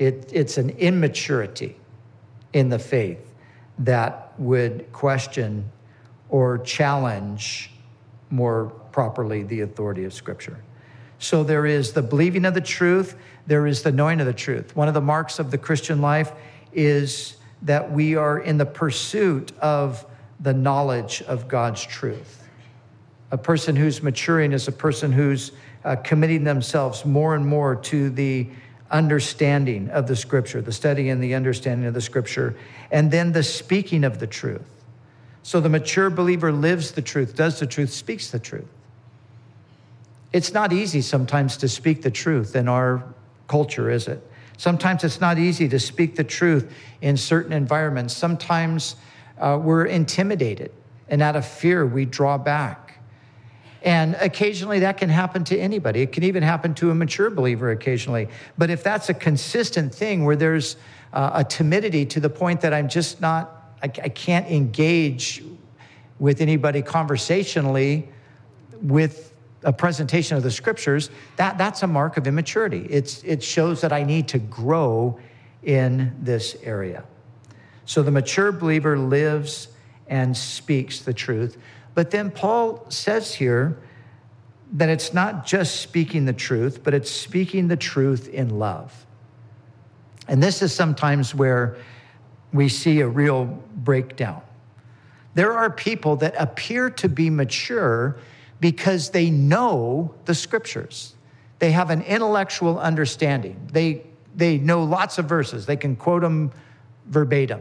It, 0.00 0.28
it's 0.32 0.58
an 0.58 0.70
immaturity 0.70 1.76
in 2.52 2.70
the 2.70 2.78
faith 2.80 3.20
that 3.78 4.32
would 4.36 4.90
question 4.92 5.70
or 6.32 6.58
challenge 6.58 7.70
more 8.30 8.72
properly 8.90 9.42
the 9.42 9.60
authority 9.60 10.04
of 10.04 10.14
Scripture. 10.14 10.56
So 11.18 11.44
there 11.44 11.66
is 11.66 11.92
the 11.92 12.02
believing 12.02 12.46
of 12.46 12.54
the 12.54 12.60
truth, 12.60 13.14
there 13.46 13.66
is 13.66 13.82
the 13.82 13.92
knowing 13.92 14.18
of 14.18 14.26
the 14.26 14.32
truth. 14.32 14.74
One 14.74 14.88
of 14.88 14.94
the 14.94 15.00
marks 15.02 15.38
of 15.38 15.50
the 15.50 15.58
Christian 15.58 16.00
life 16.00 16.32
is 16.72 17.36
that 17.60 17.92
we 17.92 18.16
are 18.16 18.38
in 18.38 18.56
the 18.56 18.66
pursuit 18.66 19.52
of 19.58 20.06
the 20.40 20.54
knowledge 20.54 21.22
of 21.22 21.48
God's 21.48 21.84
truth. 21.84 22.48
A 23.30 23.38
person 23.38 23.76
who's 23.76 24.02
maturing 24.02 24.52
is 24.52 24.66
a 24.66 24.72
person 24.72 25.12
who's 25.12 25.52
uh, 25.84 25.96
committing 25.96 26.44
themselves 26.44 27.04
more 27.04 27.34
and 27.34 27.46
more 27.46 27.76
to 27.76 28.08
the 28.08 28.48
understanding 28.90 29.90
of 29.90 30.06
the 30.06 30.16
scripture, 30.16 30.62
the 30.62 30.72
study 30.72 31.10
and 31.10 31.22
the 31.22 31.34
understanding 31.34 31.86
of 31.86 31.94
the 31.94 32.00
scripture, 32.00 32.56
and 32.90 33.10
then 33.10 33.32
the 33.32 33.42
speaking 33.42 34.02
of 34.02 34.18
the 34.18 34.26
truth. 34.26 34.62
So 35.42 35.60
the 35.60 35.68
mature 35.68 36.10
believer 36.10 36.52
lives 36.52 36.92
the 36.92 37.02
truth, 37.02 37.34
does 37.34 37.58
the 37.58 37.66
truth, 37.66 37.92
speaks 37.92 38.30
the 38.30 38.38
truth. 38.38 38.68
It's 40.32 40.52
not 40.52 40.72
easy 40.72 41.02
sometimes 41.02 41.56
to 41.58 41.68
speak 41.68 42.02
the 42.02 42.10
truth 42.10 42.56
in 42.56 42.68
our 42.68 43.04
culture, 43.48 43.90
is 43.90 44.08
it? 44.08 44.26
Sometimes 44.56 45.04
it's 45.04 45.20
not 45.20 45.38
easy 45.38 45.68
to 45.68 45.78
speak 45.78 46.16
the 46.16 46.24
truth 46.24 46.72
in 47.00 47.16
certain 47.16 47.52
environments. 47.52 48.16
Sometimes 48.16 48.96
uh, 49.38 49.58
we're 49.60 49.84
intimidated, 49.84 50.70
and 51.08 51.20
out 51.20 51.36
of 51.36 51.44
fear, 51.44 51.84
we 51.84 52.04
draw 52.04 52.38
back. 52.38 53.00
And 53.82 54.14
occasionally 54.20 54.78
that 54.80 54.96
can 54.96 55.08
happen 55.08 55.42
to 55.44 55.58
anybody. 55.58 56.02
It 56.02 56.12
can 56.12 56.22
even 56.22 56.44
happen 56.44 56.72
to 56.74 56.90
a 56.90 56.94
mature 56.94 57.28
believer 57.30 57.72
occasionally. 57.72 58.28
But 58.56 58.70
if 58.70 58.84
that's 58.84 59.08
a 59.08 59.14
consistent 59.14 59.92
thing 59.92 60.24
where 60.24 60.36
there's 60.36 60.76
uh, 61.12 61.32
a 61.34 61.44
timidity 61.44 62.06
to 62.06 62.20
the 62.20 62.30
point 62.30 62.60
that 62.60 62.72
I'm 62.72 62.88
just 62.88 63.20
not, 63.20 63.61
I, 63.82 63.86
I 63.86 64.08
can't 64.08 64.46
engage 64.48 65.42
with 66.18 66.40
anybody 66.40 66.82
conversationally 66.82 68.08
with 68.80 69.32
a 69.64 69.72
presentation 69.72 70.36
of 70.36 70.42
the 70.42 70.50
scriptures, 70.50 71.10
that, 71.36 71.58
that's 71.58 71.82
a 71.82 71.86
mark 71.86 72.16
of 72.16 72.26
immaturity. 72.26 72.86
It's, 72.90 73.22
it 73.22 73.42
shows 73.42 73.80
that 73.80 73.92
I 73.92 74.02
need 74.02 74.28
to 74.28 74.38
grow 74.38 75.18
in 75.62 76.14
this 76.20 76.56
area. 76.62 77.04
So 77.84 78.02
the 78.02 78.10
mature 78.10 78.52
believer 78.52 78.98
lives 78.98 79.68
and 80.08 80.36
speaks 80.36 81.00
the 81.00 81.14
truth. 81.14 81.58
But 81.94 82.10
then 82.10 82.30
Paul 82.30 82.86
says 82.88 83.34
here 83.34 83.78
that 84.72 84.88
it's 84.88 85.12
not 85.12 85.46
just 85.46 85.80
speaking 85.80 86.24
the 86.24 86.32
truth, 86.32 86.82
but 86.82 86.94
it's 86.94 87.10
speaking 87.10 87.68
the 87.68 87.76
truth 87.76 88.28
in 88.28 88.58
love. 88.58 89.06
And 90.28 90.42
this 90.42 90.62
is 90.62 90.72
sometimes 90.72 91.34
where 91.34 91.76
we 92.52 92.68
see 92.68 93.00
a 93.00 93.08
real 93.08 93.62
breakdown. 93.84 94.42
There 95.34 95.52
are 95.52 95.70
people 95.70 96.16
that 96.16 96.34
appear 96.38 96.90
to 96.90 97.08
be 97.08 97.30
mature 97.30 98.16
because 98.60 99.10
they 99.10 99.30
know 99.30 100.14
the 100.24 100.34
scriptures. 100.34 101.14
They 101.58 101.72
have 101.72 101.90
an 101.90 102.02
intellectual 102.02 102.78
understanding. 102.78 103.68
They, 103.72 104.04
they 104.34 104.58
know 104.58 104.84
lots 104.84 105.18
of 105.18 105.26
verses, 105.26 105.66
they 105.66 105.76
can 105.76 105.96
quote 105.96 106.22
them 106.22 106.52
verbatim 107.06 107.60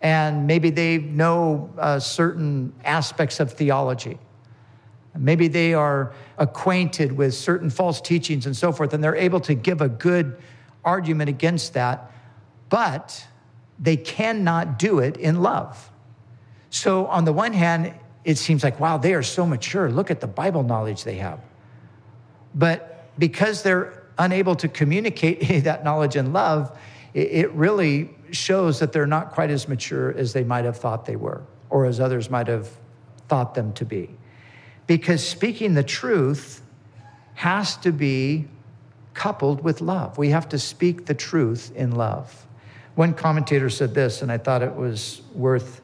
and 0.00 0.46
maybe 0.46 0.70
they 0.70 0.98
know 0.98 1.70
uh, 1.78 1.98
certain 1.98 2.72
aspects 2.84 3.40
of 3.40 3.52
theology. 3.52 4.18
Maybe 5.16 5.48
they 5.48 5.74
are 5.74 6.14
acquainted 6.38 7.12
with 7.12 7.34
certain 7.34 7.68
false 7.68 8.00
teachings 8.00 8.46
and 8.46 8.56
so 8.56 8.72
forth, 8.72 8.94
and 8.94 9.02
they're 9.04 9.16
able 9.16 9.40
to 9.40 9.54
give 9.54 9.80
a 9.80 9.88
good 9.88 10.38
argument 10.84 11.28
against 11.28 11.74
that, 11.74 12.12
but 12.70 13.26
they 13.80 13.96
cannot 13.96 14.78
do 14.78 14.98
it 14.98 15.16
in 15.16 15.42
love. 15.42 15.90
So, 16.68 17.06
on 17.06 17.24
the 17.24 17.32
one 17.32 17.52
hand, 17.52 17.94
it 18.24 18.36
seems 18.36 18.62
like, 18.62 18.78
wow, 18.78 18.98
they 18.98 19.14
are 19.14 19.22
so 19.22 19.46
mature. 19.46 19.90
Look 19.90 20.10
at 20.10 20.20
the 20.20 20.26
Bible 20.26 20.62
knowledge 20.62 21.04
they 21.04 21.16
have. 21.16 21.40
But 22.54 23.08
because 23.18 23.62
they're 23.62 24.04
unable 24.18 24.54
to 24.56 24.68
communicate 24.68 25.64
that 25.64 25.82
knowledge 25.82 26.14
in 26.14 26.32
love, 26.32 26.78
it 27.12 27.50
really 27.52 28.10
shows 28.30 28.78
that 28.78 28.92
they're 28.92 29.06
not 29.06 29.32
quite 29.32 29.50
as 29.50 29.66
mature 29.66 30.12
as 30.16 30.32
they 30.32 30.44
might 30.44 30.64
have 30.64 30.76
thought 30.76 31.06
they 31.06 31.16
were, 31.16 31.42
or 31.68 31.86
as 31.86 31.98
others 31.98 32.30
might 32.30 32.46
have 32.46 32.68
thought 33.28 33.54
them 33.54 33.72
to 33.72 33.84
be. 33.84 34.10
Because 34.86 35.26
speaking 35.26 35.74
the 35.74 35.82
truth 35.82 36.62
has 37.34 37.76
to 37.78 37.90
be 37.90 38.46
coupled 39.14 39.64
with 39.64 39.80
love. 39.80 40.18
We 40.18 40.30
have 40.30 40.48
to 40.50 40.58
speak 40.58 41.06
the 41.06 41.14
truth 41.14 41.72
in 41.74 41.92
love. 41.92 42.46
One 42.94 43.14
commentator 43.14 43.70
said 43.70 43.94
this, 43.94 44.22
and 44.22 44.30
I 44.30 44.38
thought 44.38 44.62
it 44.62 44.74
was 44.74 45.22
worth 45.34 45.80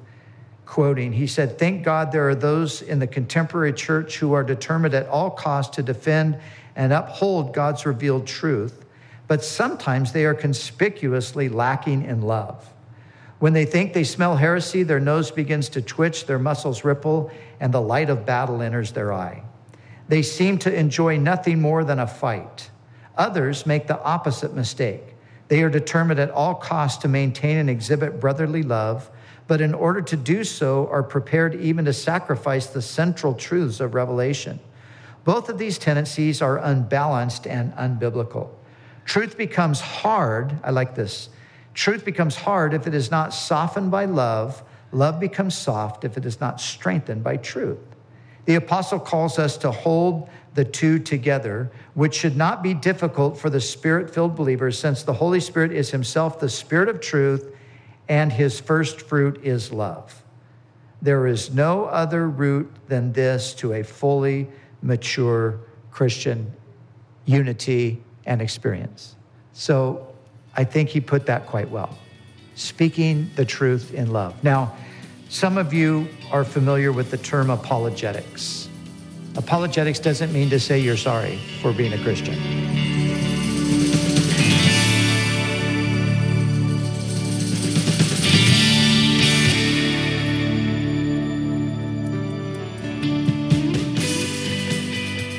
quoting. 0.64 1.12
He 1.12 1.26
said, 1.26 1.58
Thank 1.58 1.84
God 1.84 2.12
there 2.12 2.28
are 2.28 2.34
those 2.34 2.82
in 2.82 2.98
the 2.98 3.06
contemporary 3.06 3.72
church 3.72 4.18
who 4.18 4.32
are 4.32 4.42
determined 4.42 4.94
at 4.94 5.06
all 5.08 5.30
costs 5.30 5.76
to 5.76 5.82
defend 5.82 6.38
and 6.74 6.92
uphold 6.92 7.54
God's 7.54 7.86
revealed 7.86 8.26
truth 8.26 8.84
but 9.28 9.44
sometimes 9.44 10.12
they 10.12 10.24
are 10.24 10.34
conspicuously 10.34 11.48
lacking 11.48 12.04
in 12.04 12.22
love. 12.22 12.72
When 13.38 13.52
they 13.52 13.64
think 13.64 13.92
they 13.92 14.04
smell 14.04 14.36
heresy, 14.36 14.82
their 14.82 15.00
nose 15.00 15.30
begins 15.30 15.68
to 15.70 15.82
twitch, 15.82 16.26
their 16.26 16.38
muscles 16.38 16.84
ripple, 16.84 17.30
and 17.60 17.72
the 17.72 17.80
light 17.80 18.08
of 18.08 18.24
battle 18.24 18.62
enters 18.62 18.92
their 18.92 19.12
eye. 19.12 19.42
They 20.08 20.22
seem 20.22 20.58
to 20.58 20.74
enjoy 20.74 21.18
nothing 21.18 21.60
more 21.60 21.84
than 21.84 21.98
a 21.98 22.06
fight. 22.06 22.70
Others 23.18 23.66
make 23.66 23.88
the 23.88 24.00
opposite 24.02 24.54
mistake. 24.54 25.02
They 25.48 25.62
are 25.62 25.70
determined 25.70 26.20
at 26.20 26.30
all 26.30 26.54
costs 26.54 27.02
to 27.02 27.08
maintain 27.08 27.56
and 27.56 27.70
exhibit 27.70 28.20
brotherly 28.20 28.62
love, 28.62 29.10
but 29.46 29.60
in 29.60 29.74
order 29.74 30.02
to 30.02 30.16
do 30.16 30.42
so, 30.42 30.88
are 30.88 31.02
prepared 31.02 31.54
even 31.54 31.84
to 31.84 31.92
sacrifice 31.92 32.66
the 32.66 32.82
central 32.82 33.34
truths 33.34 33.78
of 33.78 33.94
Revelation. 33.94 34.58
Both 35.24 35.48
of 35.48 35.58
these 35.58 35.78
tendencies 35.78 36.42
are 36.42 36.58
unbalanced 36.58 37.46
and 37.46 37.72
unbiblical. 37.74 38.48
Truth 39.04 39.36
becomes 39.36 39.80
hard. 39.80 40.58
I 40.64 40.70
like 40.70 40.94
this. 40.94 41.28
Truth 41.74 42.04
becomes 42.04 42.34
hard 42.34 42.74
if 42.74 42.86
it 42.86 42.94
is 42.94 43.10
not 43.10 43.32
softened 43.32 43.90
by 43.90 44.06
love. 44.06 44.62
Love 44.90 45.20
becomes 45.20 45.56
soft 45.56 46.04
if 46.04 46.16
it 46.16 46.24
is 46.26 46.40
not 46.40 46.60
strengthened 46.60 47.22
by 47.22 47.36
truth. 47.36 47.78
The 48.46 48.54
apostle 48.54 48.98
calls 48.98 49.38
us 49.38 49.56
to 49.58 49.70
hold 49.70 50.28
the 50.54 50.64
two 50.64 50.98
together, 50.98 51.70
which 51.94 52.14
should 52.14 52.36
not 52.36 52.62
be 52.62 52.72
difficult 52.72 53.38
for 53.38 53.50
the 53.50 53.60
spirit 53.60 54.12
filled 54.12 54.34
believers, 54.34 54.78
since 54.78 55.02
the 55.02 55.12
Holy 55.12 55.40
Spirit 55.40 55.72
is 55.72 55.90
himself 55.90 56.40
the 56.40 56.48
spirit 56.48 56.88
of 56.88 57.00
truth, 57.00 57.54
and 58.08 58.32
his 58.32 58.58
first 58.58 59.02
fruit 59.02 59.40
is 59.44 59.72
love. 59.72 60.22
There 61.02 61.26
is 61.26 61.52
no 61.52 61.84
other 61.84 62.28
route 62.28 62.72
than 62.88 63.12
this 63.12 63.52
to 63.54 63.74
a 63.74 63.82
fully 63.82 64.48
mature 64.80 65.60
Christian 65.90 66.52
unity 67.26 68.02
and 68.24 68.40
experience. 68.40 69.16
So 69.52 70.14
I 70.56 70.64
think 70.64 70.88
he 70.88 71.00
put 71.00 71.26
that 71.26 71.46
quite 71.46 71.70
well. 71.70 71.98
Speaking 72.54 73.30
the 73.36 73.44
truth 73.44 73.92
in 73.92 74.10
love. 74.10 74.42
Now, 74.42 74.74
some 75.28 75.58
of 75.58 75.72
you 75.72 76.08
are 76.30 76.44
familiar 76.44 76.92
with 76.92 77.10
the 77.10 77.18
term 77.18 77.50
apologetics. 77.50 78.68
Apologetics 79.36 79.98
doesn't 79.98 80.32
mean 80.32 80.48
to 80.50 80.58
say 80.58 80.78
you're 80.78 80.96
sorry 80.96 81.38
for 81.60 81.72
being 81.72 81.92
a 81.92 82.02
Christian. 82.02 82.34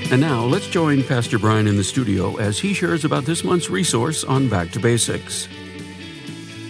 And 0.10 0.22
now 0.22 0.46
let's 0.46 0.68
join 0.68 1.04
Pastor 1.04 1.38
Brian 1.38 1.68
in 1.68 1.76
the 1.76 1.84
studio 1.84 2.38
as 2.38 2.60
he 2.60 2.74
shares 2.74 3.04
about 3.04 3.26
this 3.26 3.44
month's 3.44 3.70
resource 3.70 4.24
on 4.24 4.48
Back 4.48 4.72
to 4.72 4.80
Basics. 4.80 5.50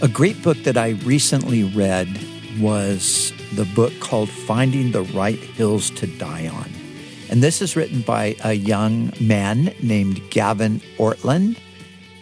A 0.01 0.08
great 0.08 0.41
book 0.41 0.58
that 0.63 0.75
I 0.75 0.91
recently 1.06 1.63
read 1.63 2.08
was 2.59 3.33
the 3.53 3.65
book 3.75 3.93
called 3.99 4.29
Finding 4.29 4.91
the 4.91 5.03
Right 5.03 5.39
Hills 5.39 5.89
to 5.91 6.07
Die 6.07 6.47
On. 6.47 6.71
And 7.29 7.43
this 7.43 7.61
is 7.61 7.75
written 7.75 8.01
by 8.01 8.35
a 8.43 8.53
young 8.53 9.11
man 9.19 9.73
named 9.81 10.21
Gavin 10.29 10.79
Ortlund. 10.97 11.57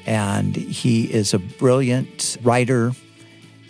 And 0.06 0.56
he 0.56 1.06
is 1.06 1.34
a 1.34 1.40
brilliant 1.40 2.38
writer. 2.44 2.94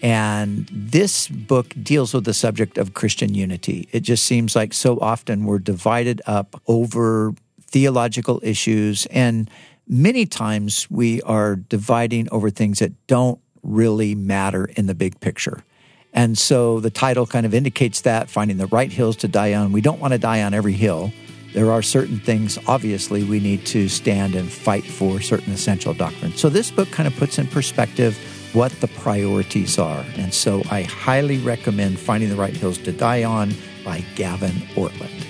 And 0.02 0.70
this 0.72 1.28
book 1.28 1.74
deals 1.82 2.14
with 2.14 2.26
the 2.26 2.34
subject 2.34 2.78
of 2.78 2.94
Christian 2.94 3.34
unity. 3.34 3.88
It 3.92 4.02
just 4.02 4.26
seems 4.26 4.56
like 4.56 4.74
so 4.74 5.00
often 5.00 5.46
we're 5.46 5.60
divided 5.60 6.22
up 6.26 6.62
over 6.68 7.34
theological 7.68 8.40
issues. 8.44 9.06
And 9.08 9.50
many 9.88 10.26
times 10.26 10.90
we 10.90 11.22
are 11.24 11.56
dividing 11.56 12.30
over 12.32 12.50
things 12.50 12.80
that 12.80 12.94
don't 13.08 13.40
really 13.64 14.16
matter 14.16 14.66
in 14.76 14.86
the 14.86 14.96
big 14.96 15.20
picture. 15.20 15.64
And 16.16 16.38
so 16.38 16.80
the 16.80 16.90
title 16.90 17.28
kind 17.28 17.46
of 17.46 17.54
indicates 17.54 18.02
that 18.02 18.30
finding 18.30 18.58
the 18.58 18.68
right 18.68 18.92
hills 18.92 19.18
to 19.18 19.28
die 19.28 19.54
on. 19.54 19.74
We 19.74 19.82
don't 19.82 20.00
want 20.00 20.14
to 20.14 20.18
die 20.18 20.42
on 20.44 20.54
every 20.54 20.74
hill. 20.74 21.12
There 21.54 21.72
are 21.72 21.82
certain 21.82 22.20
things, 22.20 22.58
obviously, 22.68 23.24
we 23.24 23.40
need 23.40 23.66
to 23.68 23.88
stand 23.90 24.34
and 24.34 24.50
fight 24.50 24.86
for 24.86 25.22
certain 25.22 25.54
essential 25.54 25.94
doctrines. 25.94 26.40
So 26.40 26.50
this 26.50 26.72
book 26.72 26.90
kind 26.90 27.06
of 27.06 27.16
puts 27.18 27.38
in 27.38 27.48
perspective 27.48 28.18
what 28.54 28.72
the 28.80 28.88
priorities 28.88 29.78
are. 29.78 30.06
And 30.16 30.34
so 30.34 30.64
I 30.72 30.84
highly 30.84 31.38
recommend 31.40 32.00
Finding 32.00 32.30
the 32.30 32.36
Right 32.36 32.56
Hills 32.56 32.78
to 32.80 32.94
Die 32.94 33.24
On 33.24 33.54
by 33.84 34.04
Gavin 34.16 34.52
Ortlund. 34.76 35.26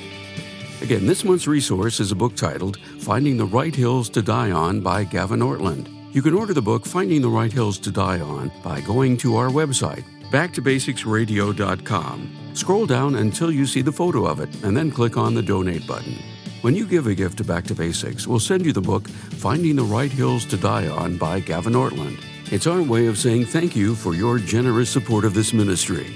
Again, 0.81 1.07
this 1.07 1.23
month's 1.23 1.47
resource 1.47 1.99
is 1.99 2.11
a 2.11 2.15
book 2.15 2.35
titled 2.35 2.77
Finding 2.99 3.37
the 3.37 3.45
Right 3.45 3.73
Hills 3.73 4.07
to 4.09 4.21
Die 4.21 4.51
On 4.51 4.81
by 4.81 5.03
Gavin 5.03 5.39
Ortlund. 5.39 5.89
You 6.13 6.21
can 6.21 6.33
order 6.33 6.53
the 6.53 6.61
book 6.61 6.85
Finding 6.85 7.21
the 7.21 7.29
Right 7.29 7.51
Hills 7.51 7.79
to 7.79 7.91
Die 7.91 8.19
On 8.19 8.51
by 8.63 8.81
going 8.81 9.17
to 9.17 9.35
our 9.35 9.49
website 9.49 10.03
backtobasicsradio.com. 10.31 12.37
Scroll 12.53 12.85
down 12.85 13.15
until 13.15 13.51
you 13.51 13.65
see 13.65 13.81
the 13.81 13.91
photo 13.91 14.25
of 14.25 14.39
it, 14.39 14.63
and 14.63 14.77
then 14.77 14.91
click 14.91 15.17
on 15.17 15.33
the 15.33 15.41
donate 15.41 15.85
button. 15.85 16.15
When 16.61 16.75
you 16.75 16.87
give 16.87 17.07
a 17.07 17.13
gift 17.13 17.37
to 17.39 17.43
Back 17.43 17.65
to 17.65 17.75
Basics, 17.75 18.25
we'll 18.25 18.39
send 18.39 18.65
you 18.65 18.73
the 18.73 18.81
book 18.81 19.07
Finding 19.07 19.75
the 19.75 19.83
Right 19.83 20.11
Hills 20.11 20.45
to 20.45 20.57
Die 20.57 20.87
On 20.87 21.17
by 21.17 21.39
Gavin 21.39 21.73
Ortlund. 21.73 22.19
It's 22.51 22.67
our 22.67 22.81
way 22.81 23.07
of 23.07 23.17
saying 23.17 23.45
thank 23.45 23.75
you 23.75 23.95
for 23.95 24.13
your 24.13 24.39
generous 24.39 24.89
support 24.89 25.25
of 25.25 25.33
this 25.33 25.53
ministry. 25.53 26.13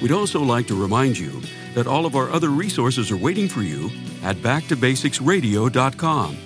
We'd 0.00 0.12
also 0.12 0.42
like 0.42 0.66
to 0.68 0.80
remind 0.80 1.18
you 1.18 1.42
that 1.74 1.86
all 1.86 2.06
of 2.06 2.16
our 2.16 2.30
other 2.30 2.48
resources 2.48 3.10
are 3.10 3.16
waiting 3.16 3.48
for 3.48 3.62
you 3.62 3.90
at 4.22 4.36
backtobasicsradio.com 4.36 6.45